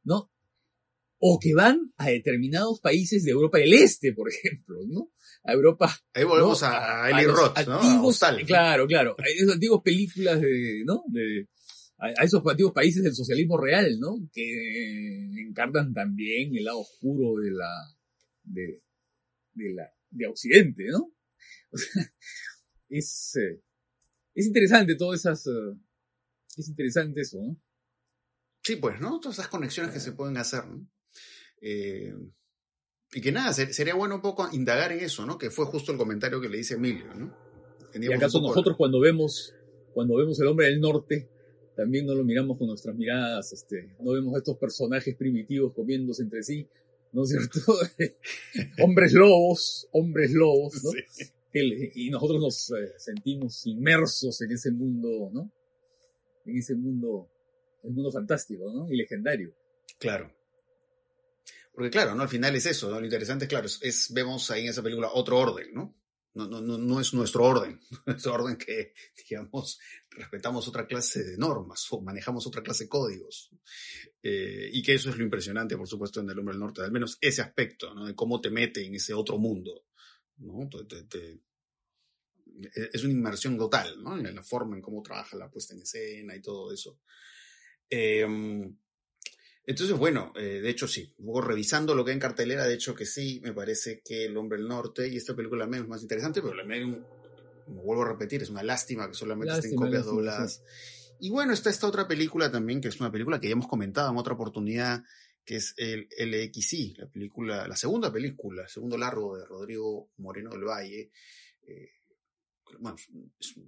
[0.05, 0.31] ¿no?
[1.19, 5.11] O que van a determinados países de Europa del Este, por ejemplo, ¿no?
[5.45, 5.95] A Europa.
[6.15, 6.69] Ahí volvemos ¿no?
[6.69, 7.75] a, a Eli Roth, ¿no?
[7.81, 9.17] Antiguos, a claro, claro.
[9.19, 11.05] A esas antiguas películas de, ¿no?
[11.09, 11.49] De,
[11.99, 14.17] a esos antiguos países del socialismo real, ¿no?
[14.33, 17.71] Que encarnan también el lado oscuro de la,
[18.45, 18.83] de,
[19.55, 21.13] de la, de Occidente, ¿no?
[21.73, 22.03] O sea,
[22.89, 23.63] es, eh,
[24.35, 25.79] es interesante todas esas, uh,
[26.57, 27.57] es interesante eso, ¿no?
[28.63, 29.21] Sí, pues, ¿no?
[29.21, 30.87] Todas esas conexiones que se pueden hacer, ¿no?
[31.63, 32.15] Eh,
[33.13, 35.39] y que nada, ser, sería bueno un poco indagar en eso, ¿no?
[35.39, 37.37] Que fue justo el comentario que le dice Emilio, ¿no?
[37.93, 39.55] Teníamos y acaso nosotros cuando vemos,
[39.93, 41.29] cuando vemos el hombre del norte,
[41.75, 46.23] también no lo miramos con nuestras miradas, este, no vemos a estos personajes primitivos comiéndose
[46.23, 46.69] entre sí,
[47.13, 47.75] ¿no es cierto?
[48.83, 50.91] hombres lobos, hombres lobos, ¿no?
[51.09, 55.51] Sí y nosotros nos eh, sentimos inmersos en ese mundo, ¿no?
[56.47, 57.29] En ese mundo,
[57.83, 58.91] el mundo fantástico, ¿no?
[58.91, 59.53] Y legendario.
[59.99, 60.33] Claro.
[61.75, 62.23] Porque claro, ¿no?
[62.23, 63.01] Al final es eso, ¿no?
[63.01, 65.95] Lo interesante es, claro, es, es vemos ahí en esa película otro orden, ¿no?
[66.33, 68.95] No, no, no, es nuestro orden, nuestro orden que,
[69.29, 73.51] digamos, respetamos otra clase de normas o manejamos otra clase de códigos.
[74.23, 76.93] Eh, y que eso es lo impresionante, por supuesto, en El Hombre del Norte, al
[76.93, 78.07] menos ese aspecto, ¿no?
[78.07, 79.87] De cómo te mete en ese otro mundo.
[80.39, 80.69] ¿no?
[80.69, 84.17] Te, te, e, es una inmersión total, ¿no?
[84.17, 87.01] En la forma en cómo trabaja la puesta en escena y todo eso.
[87.89, 88.27] Eh,
[89.71, 92.93] entonces, bueno, eh, de hecho sí, luego revisando lo que hay en cartelera, de hecho
[92.93, 96.43] que sí, me parece que El Hombre del Norte y esta película menos más interesante,
[96.43, 97.05] pero la Medium,
[97.65, 100.55] como vuelvo a repetir, es una lástima que solamente lástima, estén copias lástima, dobladas.
[100.55, 101.17] Sí.
[101.21, 104.11] Y bueno, está esta otra película también, que es una película que ya hemos comentado
[104.11, 105.05] en otra oportunidad,
[105.45, 110.51] que es el LXI, la película, la segunda película, el segundo largo de Rodrigo Moreno
[110.51, 111.13] del Valle.
[111.63, 111.91] Eh,
[112.79, 112.97] bueno,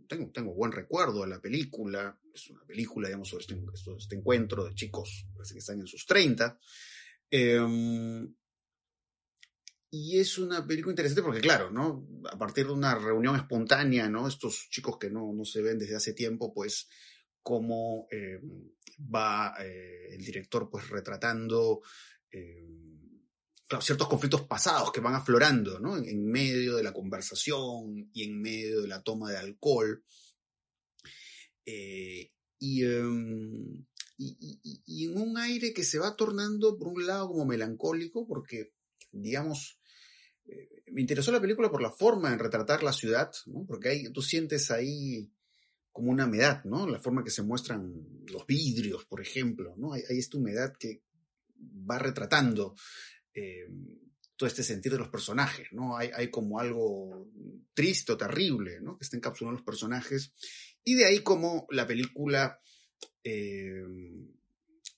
[0.09, 3.61] tengo, tengo buen recuerdo de la película, es una película, digamos, sobre este,
[3.98, 6.59] este encuentro de chicos, que están en sus 30.
[7.30, 7.59] Eh,
[9.94, 12.09] y es una película interesante porque, claro, ¿no?
[12.32, 14.26] A partir de una reunión espontánea, ¿no?
[14.26, 16.88] Estos chicos que no, no se ven desde hace tiempo, pues,
[17.42, 18.40] cómo eh,
[19.14, 21.82] va eh, el director, pues, retratando
[22.30, 22.66] eh,
[23.81, 25.79] ciertos conflictos pasados que van aflorando.
[25.97, 30.05] En, medio de la conversación y en medio de la toma de alcohol.
[31.64, 33.85] y, em,
[34.18, 38.73] y, en un aire que se va tornando, por un lado, como melancólico, porque,
[39.11, 39.79] digamos,
[40.93, 43.31] me interesó la película por la forma en retratar la ciudad,
[43.66, 45.31] porque hay, tú sientes ahí
[45.91, 46.89] como una humedad, ¿no?
[46.89, 47.93] La forma que se muestran
[48.27, 51.03] los vidrios, por ejemplo, hay esta humedad que
[51.59, 52.75] va retratando
[53.35, 53.68] eh,
[54.37, 55.97] todo este sentir de los personajes, ¿no?
[55.97, 57.30] Hay, hay como algo
[57.74, 58.99] triste o terrible, ¿no?
[58.99, 60.33] Que está encapsulado en los personajes.
[60.85, 62.61] Y de ahí como la película,
[63.22, 63.85] eh,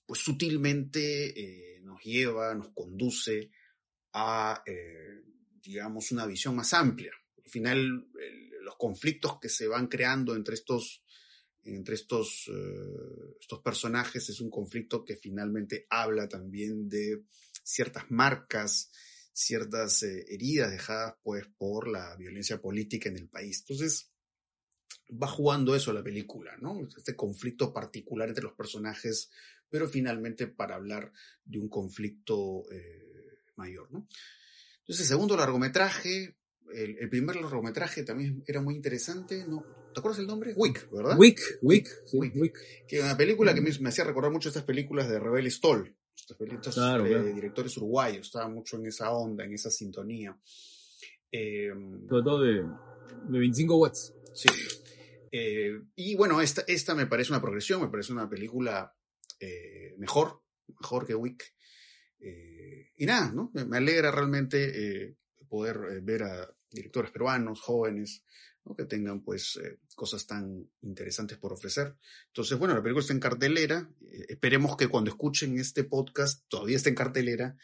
[0.05, 3.51] pues sutilmente eh, nos lleva, nos conduce
[4.13, 4.63] a
[5.65, 7.11] digamos, una visión más amplia.
[7.43, 8.07] Al final,
[8.61, 11.03] los conflictos que se van creando entre estos,
[11.63, 17.23] entre estos, uh, estos personajes es un conflicto que finalmente habla también de
[17.65, 18.91] ciertas marcas,
[19.33, 23.59] ciertas eh, heridas dejadas pues por la violencia política en el país.
[23.61, 24.11] Entonces,
[25.11, 26.87] va jugando eso la película, ¿no?
[26.95, 29.29] Este conflicto particular entre los personajes,
[29.69, 31.11] pero finalmente para hablar
[31.43, 34.07] de un conflicto eh, mayor, ¿no?
[34.79, 36.37] Entonces, el segundo largometraje,
[36.73, 39.65] el, el, primer largometraje también era muy interesante, ¿no?
[39.93, 40.53] ¿Te acuerdas el nombre?
[40.55, 41.17] Wick, ¿verdad?
[41.17, 42.35] Wick, Wick, Wick.
[42.35, 42.59] Wick.
[42.87, 45.95] Que era una película que me, me, hacía recordar mucho estas películas de Rebel Stoll,
[46.15, 47.25] estos, estos claro, eh, claro.
[47.25, 50.37] directores uruguayos, estaba mucho en esa onda, en esa sintonía.
[51.31, 51.71] Eh,
[52.07, 52.63] Sobre todo de,
[53.29, 54.13] de 25 watts.
[54.33, 54.49] Sí.
[55.37, 58.95] Eh, y bueno, esta, esta me parece una progresión, me parece una película
[59.39, 60.41] eh, mejor,
[60.79, 61.53] mejor que Wick.
[62.19, 63.51] Eh, y nada, ¿no?
[63.53, 65.17] Me, alegra realmente
[65.49, 68.23] poder ver a directores peruanos, jóvenes,
[68.73, 69.59] que tengan pues
[69.95, 71.95] cosas tan interesantes por ofrecer.
[72.27, 73.89] Entonces, bueno, la película está en cartelera.
[74.29, 77.57] esperemos que cuando escuchen este podcast todavía esté en cartelera.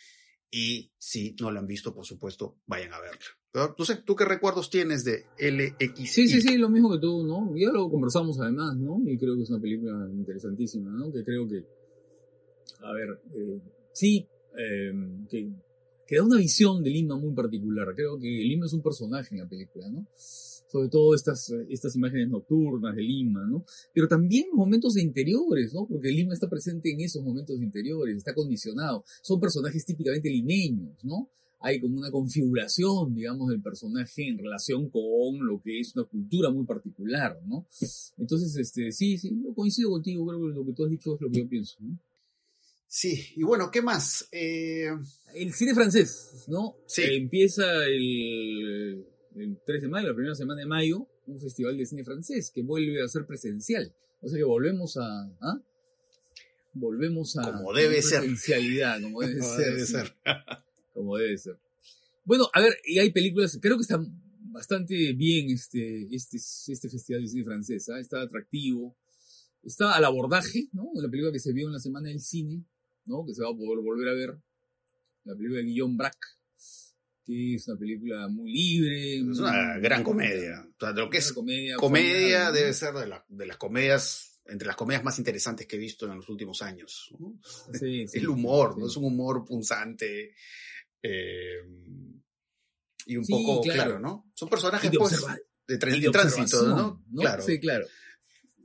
[0.51, 3.25] Y si no la han visto, por supuesto, vayan a verla.
[3.53, 6.09] No sé, ¿tú qué recuerdos tienes de LX?
[6.09, 7.53] Sí, sí, sí, lo mismo que tú, ¿no?
[7.55, 9.01] Ya lo conversamos además, ¿no?
[9.05, 11.11] Y creo que es una película interesantísima, ¿no?
[11.11, 11.65] Que creo que,
[12.81, 14.25] a ver, eh, sí,
[14.57, 14.93] eh,
[15.29, 15.51] que,
[16.07, 17.93] que, da una visión de Lima muy particular.
[17.93, 20.07] Creo que Lima es un personaje en la película, ¿no?
[20.71, 23.65] Sobre todo estas, estas imágenes nocturnas de Lima, ¿no?
[23.93, 25.85] Pero también momentos interiores, ¿no?
[25.85, 29.03] Porque Lima está presente en esos momentos interiores, está condicionado.
[29.21, 31.29] Son personajes típicamente limeños, ¿no?
[31.59, 36.49] Hay como una configuración, digamos, del personaje en relación con lo que es una cultura
[36.49, 37.67] muy particular, ¿no?
[38.17, 41.21] Entonces, este, sí, sí, yo coincido contigo, creo que lo que tú has dicho es
[41.21, 41.99] lo que yo pienso, ¿no?
[42.87, 44.27] Sí, y bueno, ¿qué más?
[44.31, 44.89] Eh...
[45.33, 46.75] El cine francés, ¿no?
[46.85, 47.03] Sí.
[47.03, 49.05] Eh, empieza el,
[49.35, 52.61] el, 3 de mayo, la primera semana de mayo, un festival de cine francés que
[52.61, 53.93] vuelve a ser presencial.
[54.21, 55.23] O sea que volvemos a...
[55.41, 55.61] ¿ah?
[56.73, 57.43] Volvemos a...
[57.43, 58.19] Como debe ser.
[58.19, 59.65] Presencialidad, como debe como ser.
[59.65, 59.91] Debe sí.
[59.91, 60.15] ser.
[60.93, 61.57] como debe ser.
[62.23, 64.21] Bueno, a ver, y hay películas, creo que están
[64.51, 67.99] bastante bien este, este, este festival de cine francés, ¿ah?
[67.99, 68.95] está atractivo,
[69.63, 70.91] está al abordaje, ¿no?
[70.95, 72.63] La película que se vio en la semana del cine,
[73.05, 73.25] ¿no?
[73.25, 74.37] Que se va a poder volver a ver.
[75.23, 76.27] La película de Guillaume Braque,
[77.23, 79.15] que es una película muy libre.
[79.17, 80.65] Es una muy, gran comedia.
[80.67, 83.57] O sea, de lo que es comedia, comedia familiar, debe ser de, la, de, las
[83.57, 87.13] comedias, entre las comedias más interesantes que he visto en los últimos años.
[87.19, 87.39] ¿no?
[87.73, 88.87] Sí, sí, El humor, sí, ¿no?
[88.87, 90.33] Es un humor punzante.
[91.03, 91.61] Eh,
[93.05, 93.83] y un Sí, poco, claro.
[93.83, 94.31] claro, ¿no?
[94.33, 95.25] Son personajes, de pues,
[95.67, 97.03] de, tránsito, ¿no?
[97.09, 97.21] ¿no?
[97.21, 97.43] Claro.
[97.43, 97.85] Sí, claro.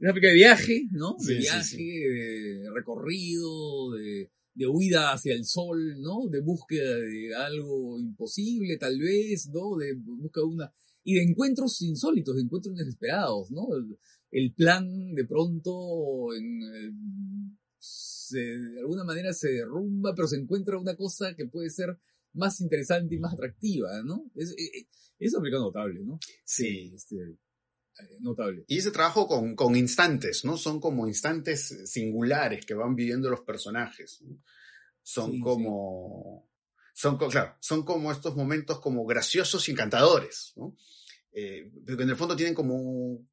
[0.00, 1.16] Una película de viaje, ¿no?
[1.18, 1.98] Sí, De sí, viaje, sí.
[2.00, 6.28] de recorrido, de, de huida hacia el sol, ¿no?
[6.28, 9.76] De búsqueda de algo imposible, tal vez, ¿no?
[9.76, 10.74] De búsqueda de una...
[11.04, 13.68] Y de encuentros insólitos, de encuentros desesperados, ¿no?
[13.76, 13.98] El,
[14.32, 16.92] el plan de pronto en, eh,
[17.78, 21.96] se, de alguna manera se derrumba, pero se encuentra una cosa que puede ser
[22.32, 24.30] más interesante y más atractiva, ¿no?
[24.34, 24.86] Es, es,
[25.18, 26.18] es una película notable, ¿no?
[26.44, 26.92] Sí.
[26.94, 27.36] Este, eh,
[28.20, 28.64] notable.
[28.68, 30.56] Y ese trabajo con, con instantes, ¿no?
[30.56, 34.20] Son como instantes singulares que van viviendo los personajes.
[34.22, 34.38] ¿no?
[35.02, 36.50] Son Sí, como.
[36.94, 40.74] Son, claro, son como estos momentos como graciosos y encantadores, ¿no?
[41.32, 43.24] Eh, pero que en el fondo tienen como.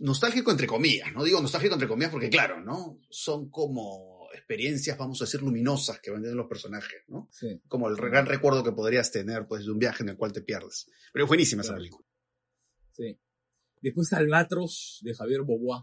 [0.00, 2.98] Nostálgico entre comillas, no digo nostálgico entre comillas porque, claro, ¿no?
[3.10, 7.28] Son como experiencias, vamos a decir, luminosas que van teniendo los personajes, ¿no?
[7.30, 7.60] Sí.
[7.68, 10.42] Como el gran recuerdo que podrías tener, pues, de un viaje en el cual te
[10.42, 10.86] pierdes.
[11.12, 12.06] Pero es buenísima esa película.
[12.92, 13.18] Sí.
[13.84, 15.82] Después Albatros de Javier Bobois,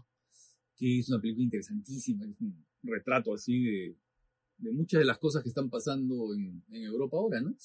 [0.74, 3.96] que es una película interesantísima, es un retrato así de,
[4.72, 7.56] muchas de las cosas que están pasando en, Europa ahora, ¿no?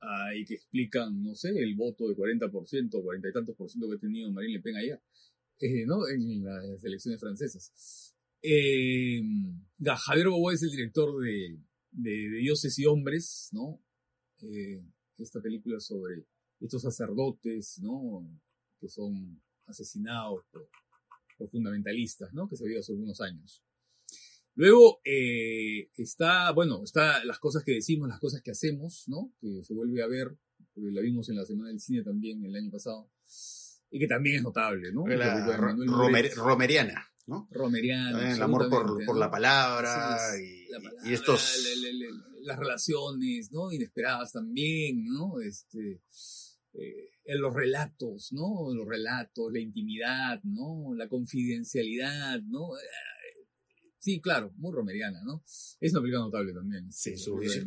[0.00, 3.88] ah, y que explican, no sé, el voto de 40%, 40 y tantos por ciento
[3.88, 5.02] que ha tenido Marine Le Pen allá,
[5.58, 6.06] eh, ¿no?
[6.06, 8.14] En las elecciones francesas.
[8.40, 9.20] Eh,
[9.84, 11.58] Javier Bobo es el director de,
[11.90, 13.82] de, Dioses y Hombres, ¿no?
[14.42, 14.84] Eh,
[15.18, 16.28] esta película sobre
[16.60, 18.24] estos sacerdotes, ¿no?
[18.78, 20.68] Que son asesinados por,
[21.50, 22.48] fundamentalistas, ¿no?
[22.48, 23.62] Que se vio hace algunos años.
[24.54, 29.32] Luego eh, está, bueno, está las cosas que decimos, las cosas que hacemos, ¿no?
[29.40, 30.36] Que se vuelve a ver,
[30.74, 33.08] porque la vimos en la Semana del Cine también el año pasado,
[33.90, 35.04] y que también es notable, ¿no?
[36.36, 37.48] romeriana, ¿no?
[37.52, 38.34] Romeriana.
[38.34, 40.18] El amor por, la palabra,
[41.04, 41.64] y, estos...
[42.42, 43.70] las relaciones, ¿no?
[43.70, 45.40] Inesperadas también, ¿no?
[45.40, 46.02] Este,
[46.74, 48.72] eh, en los relatos, ¿no?
[48.72, 50.94] Los relatos, la intimidad, ¿no?
[50.94, 52.70] La confidencialidad, ¿no?
[53.98, 55.42] Sí, claro, muy romeriana, ¿no?
[55.78, 56.90] Es una película notable también.
[56.90, 57.14] Sí,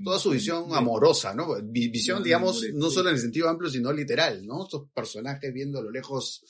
[0.04, 1.62] toda su visión amorosa, ¿no?
[1.62, 4.64] Visión, digamos, no solo en el sentido amplio, sino literal, ¿no?
[4.64, 6.44] Estos personajes viendo a lo lejos,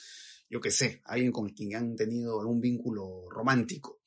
[0.50, 4.04] yo qué sé, alguien con quien han tenido algún vínculo romántico.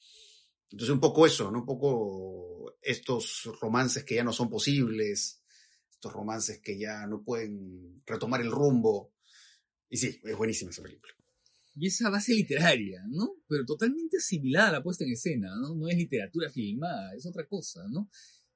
[0.71, 1.59] Entonces, un poco eso, ¿no?
[1.59, 5.44] Un poco estos romances que ya no son posibles,
[5.95, 9.13] estos romances que ya no pueden retomar el rumbo.
[9.89, 11.15] Y sí, es buenísima esa película
[11.77, 13.35] y esa base literaria, ¿no?
[13.49, 15.75] Pero totalmente asimilada a la puesta en escena, ¿no?
[15.75, 18.09] No es literatura filmada, es otra cosa, ¿no?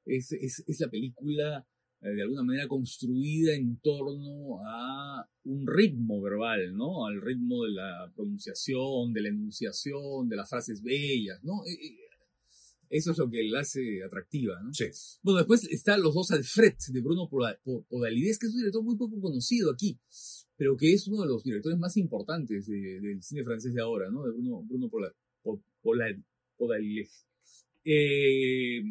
[0.05, 1.66] Es, es, es la película
[2.01, 7.07] eh, de alguna manera construida en torno a un ritmo verbal, ¿no?
[7.07, 11.62] Al ritmo de la pronunciación, de la enunciación, de las frases bellas, ¿no?
[12.91, 14.72] Eso es lo que la hace atractiva, ¿no?
[14.72, 14.86] Sí.
[15.22, 19.20] Bueno, después están los dos Alfred de Bruno Podalides, que es un director muy poco
[19.20, 19.99] conocido aquí
[20.59, 24.24] pero que es uno de los directores más importantes del cine francés de ahora, ¿no?
[24.24, 24.91] De Bruno, Bruno
[27.84, 28.82] eh,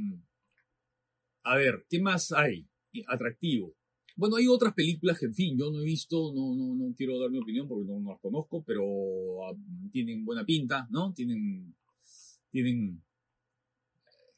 [1.43, 2.65] a ver, ¿qué más hay
[3.07, 3.75] atractivo?
[4.15, 7.19] Bueno, hay otras películas que, en fin, yo no he visto, no, no, no quiero
[7.19, 9.55] dar mi opinión porque no, las conozco, pero ah,
[9.91, 11.13] tienen buena pinta, ¿no?
[11.13, 11.75] Tienen,
[12.49, 13.03] tienen,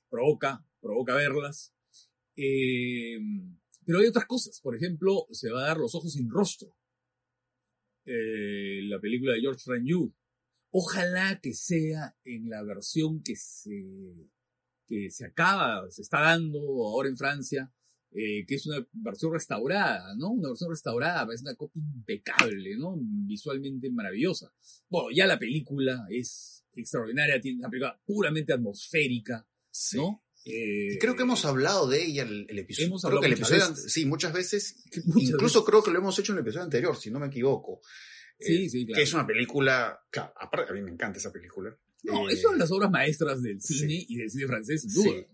[0.09, 1.73] provoca, provoca verlas.
[2.35, 3.17] Eh,
[3.85, 6.75] pero hay otras cosas, por ejemplo, se va a dar Los Ojos sin Rostro,
[8.05, 10.13] eh, la película de George Franju.
[10.71, 14.29] Ojalá que sea en la versión que se,
[14.85, 17.73] que se acaba, se está dando ahora en Francia,
[18.11, 20.31] eh, que es una versión restaurada, ¿no?
[20.31, 22.95] Una versión restaurada, es una copia impecable, ¿no?
[22.99, 24.51] Visualmente maravillosa.
[24.89, 29.47] Bueno, ya la película es extraordinaria, tiene una película puramente atmosférica,
[29.93, 30.23] ¿no?
[30.99, 32.97] creo que hemos hablado de ella el, el episodio.
[32.97, 34.83] creo que el episodio sí, muchas veces.
[35.15, 37.81] incluso creo que lo hemos hecho en el episodio anterior, si no me equivoco.
[38.39, 38.97] Sí, eh, sí, claro.
[38.97, 39.99] Que es una película.
[40.09, 41.77] Claro, aparte, a mí me encanta esa película.
[42.03, 44.93] No, eh, es una de las obras maestras del cine y del cine francés, sin
[44.93, 45.25] duda.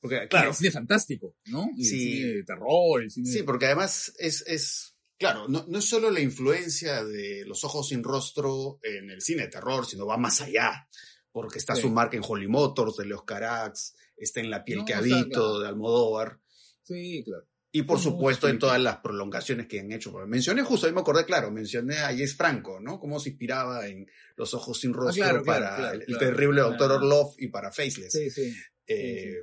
[0.00, 0.50] porque, claro.
[0.50, 1.70] El cine fantástico, ¿no?
[1.76, 1.94] Y sí.
[1.94, 3.30] el cine de terror, el cine.
[3.30, 4.44] Sí, porque además es.
[4.46, 9.22] es Claro, no, no es solo la influencia de los ojos sin rostro en el
[9.22, 10.88] cine de terror, sino va más allá
[11.34, 14.94] porque está su marca en Holly Motors, de los Carax, está en La piel que
[14.94, 16.38] habito, de Almodóvar.
[16.84, 17.44] Sí, claro.
[17.72, 20.12] Y por supuesto en todas las prolongaciones que han hecho.
[20.28, 23.00] Mencioné justo, ahí me acordé, claro, mencioné a Jess Franco, ¿no?
[23.00, 24.06] Cómo se inspiraba en
[24.36, 28.12] Los Ojos Sin ah, Rostro para el, terrible Doctor Orlov y para Faceless.
[28.12, 28.54] Sí, sí.
[28.86, 29.42] Eh,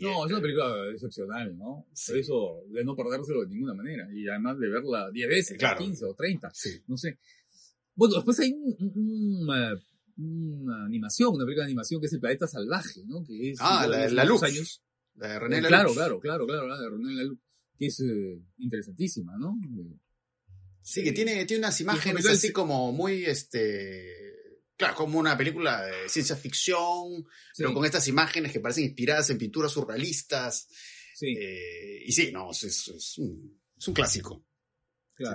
[0.00, 1.88] no, es una película excepcional, ¿no?
[2.06, 4.06] Por eso, de no perdérselo de ninguna manera.
[4.12, 5.80] Y además de verla 10 veces, claro.
[5.80, 6.48] 15 o 30.
[6.54, 6.80] Sí.
[6.86, 7.18] No sé.
[7.96, 9.82] Bueno, después hay un, eh,
[10.18, 13.24] una animación, una película de animación que es El Planeta Salvaje, ¿no?
[13.24, 14.42] Que es, ah, la, la luz.
[14.42, 14.82] Años.
[15.14, 17.40] La de René eh, Claro, claro, claro, claro, la de René Laloux,
[17.76, 19.56] que es eh, interesantísima, ¿no?
[20.82, 24.12] Sí, que tiene, tiene unas imágenes así como muy, este,
[24.76, 29.38] claro, como una película de ciencia ficción, pero con estas imágenes que parecen inspiradas en
[29.38, 30.68] pinturas surrealistas.
[31.14, 31.34] Sí.
[31.36, 34.46] Eh, y sí, no, es, es, un, es un clásico.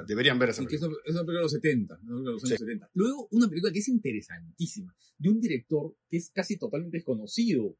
[0.08, 0.96] Deberían ver esa película.
[1.06, 2.90] es, una, película de los 70, de los años 70.
[2.94, 7.78] Luego, una película que es interesantísima, de un director que es casi totalmente desconocido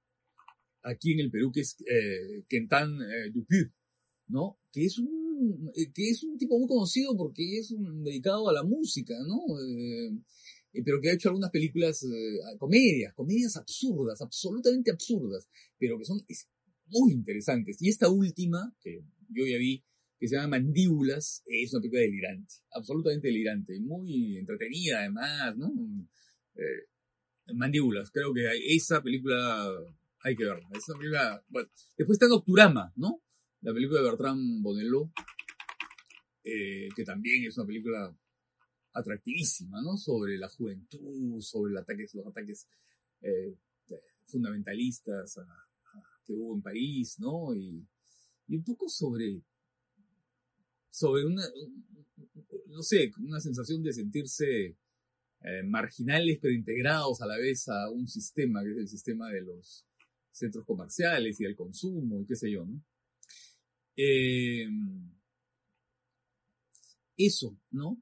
[0.84, 3.72] aquí en el Perú, que es eh, Quentin eh, Dupuy,
[4.28, 4.60] ¿no?
[4.72, 8.54] Que es un eh, que es un tipo muy conocido porque es un dedicado a
[8.54, 9.42] la música, ¿no?
[9.60, 12.04] Eh, pero que ha hecho algunas películas,
[12.58, 15.48] comedias, comedias absurdas, absolutamente absurdas,
[15.78, 16.20] pero que son
[16.88, 17.80] muy interesantes.
[17.80, 19.84] Y esta última, que yo ya vi,
[20.24, 25.70] que se llama Mandíbulas, es una película delirante, absolutamente delirante, muy entretenida además, ¿no?
[26.56, 29.68] Eh, Mandíbulas, creo que esa película
[30.22, 30.66] hay que verla.
[30.72, 33.22] Esa película, después está Nocturama, ¿no?
[33.64, 35.12] La película de Bertrand Bonello,
[36.46, 38.18] eh, que también es una película
[38.94, 39.98] atractivísima, ¿no?
[39.98, 42.70] Sobre la juventud, sobre los ataques, los ataques
[43.20, 43.58] eh,
[44.24, 45.38] fundamentalistas
[46.26, 47.54] que hubo en París, ¿no?
[47.54, 47.86] Y,
[48.48, 49.44] y un poco sobre,
[50.94, 51.44] sobre una,
[52.68, 54.78] no sé, una sensación de sentirse
[55.42, 59.42] eh, marginales pero integrados a la vez a un sistema, que es el sistema de
[59.42, 59.88] los
[60.32, 62.80] centros comerciales y del consumo y qué sé yo, ¿no?
[63.96, 64.68] Eh,
[67.18, 68.00] eso, ¿no?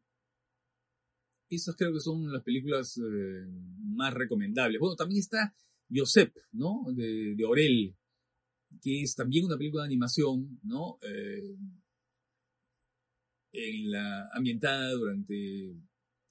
[1.50, 3.46] Esas creo que son las películas eh,
[3.86, 4.80] más recomendables.
[4.82, 5.56] Bueno, también está
[5.89, 6.86] Josep, ¿no?
[6.94, 7.96] De, de, Orel,
[8.82, 11.00] que es también una película de animación, ¿no?
[13.52, 15.76] En la, ambientada durante,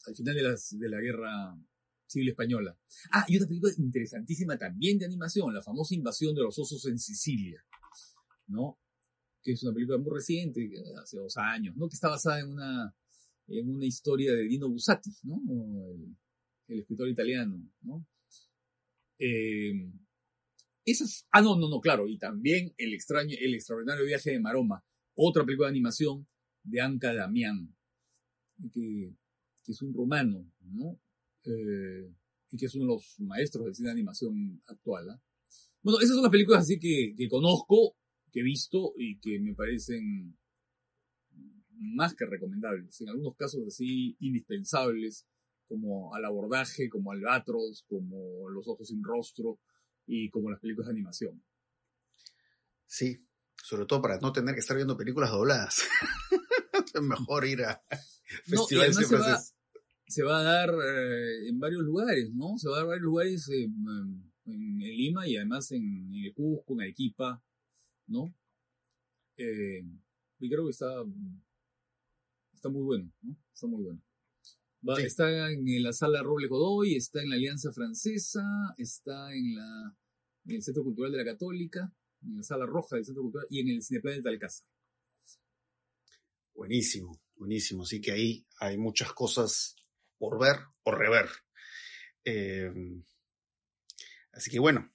[0.06, 1.58] al final de, las, de la guerra
[2.06, 2.76] civil española.
[3.12, 6.98] Ah, y otra película interesantísima también de animación, la famosa invasión de los osos en
[6.98, 7.64] Sicilia,
[8.48, 8.80] ¿no?
[9.42, 11.88] Que es una película muy reciente, hace dos años, ¿no?
[11.88, 12.94] Que está basada en una,
[13.48, 15.40] en una historia de Dino Bussati, ¿no?
[15.92, 16.16] El,
[16.68, 18.06] el escritor italiano, ¿no?
[19.18, 19.72] Eh,
[20.84, 24.84] esas, ah, no, no, no, claro, y también el extraño, el extraordinario viaje de Maroma,
[25.14, 26.26] otra película de animación
[26.62, 27.74] de Anca Damián,
[28.72, 29.14] que,
[29.64, 31.00] que es un romano, ¿no?
[31.44, 32.12] Eh,
[32.50, 35.10] y que es uno de los maestros del cine de animación actual.
[35.10, 35.22] ¿ah?
[35.82, 37.96] Bueno, esas son las películas así que, que conozco,
[38.32, 40.36] que he visto y que me parecen
[41.72, 45.26] más que recomendables, en algunos casos así indispensables,
[45.66, 49.58] como al abordaje, como Albatros, como Los Ojos sin Rostro
[50.04, 51.42] y como las películas de animación.
[52.86, 53.24] Sí,
[53.62, 55.82] sobre todo para no tener que estar viendo películas dobladas.
[56.98, 57.82] es mejor ir a
[58.44, 59.40] festivales no, se, va,
[60.06, 62.58] se va, a dar eh, en varios lugares, ¿no?
[62.58, 66.24] Se va a dar en varios lugares eh, en, en, Lima y además en, en
[66.24, 67.42] el Cusco, en Arequipa,
[68.06, 68.34] ¿no?
[69.36, 69.82] Eh,
[70.38, 71.02] y creo que está
[72.60, 73.36] está muy bueno, ¿no?
[73.54, 74.02] Está muy bueno.
[74.86, 75.02] Va, sí.
[75.02, 78.42] Está en la sala Roble Godoy, está en la Alianza Francesa,
[78.76, 79.96] está en, la,
[80.44, 83.60] en el Centro Cultural de la Católica, en la sala roja del Centro Cultural y
[83.60, 84.66] en el Cineplan de Alcázar.
[86.54, 87.82] Buenísimo, buenísimo.
[87.82, 89.76] Así que ahí hay muchas cosas
[90.18, 91.28] por ver o rever.
[92.24, 92.72] Eh,
[94.32, 94.92] así que bueno,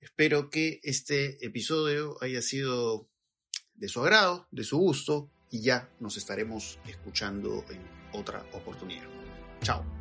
[0.00, 3.10] espero que este episodio haya sido
[3.74, 7.80] de su agrado, de su gusto y ya nos estaremos escuchando en
[8.12, 9.08] otra oportunidad.
[9.62, 9.99] Chao.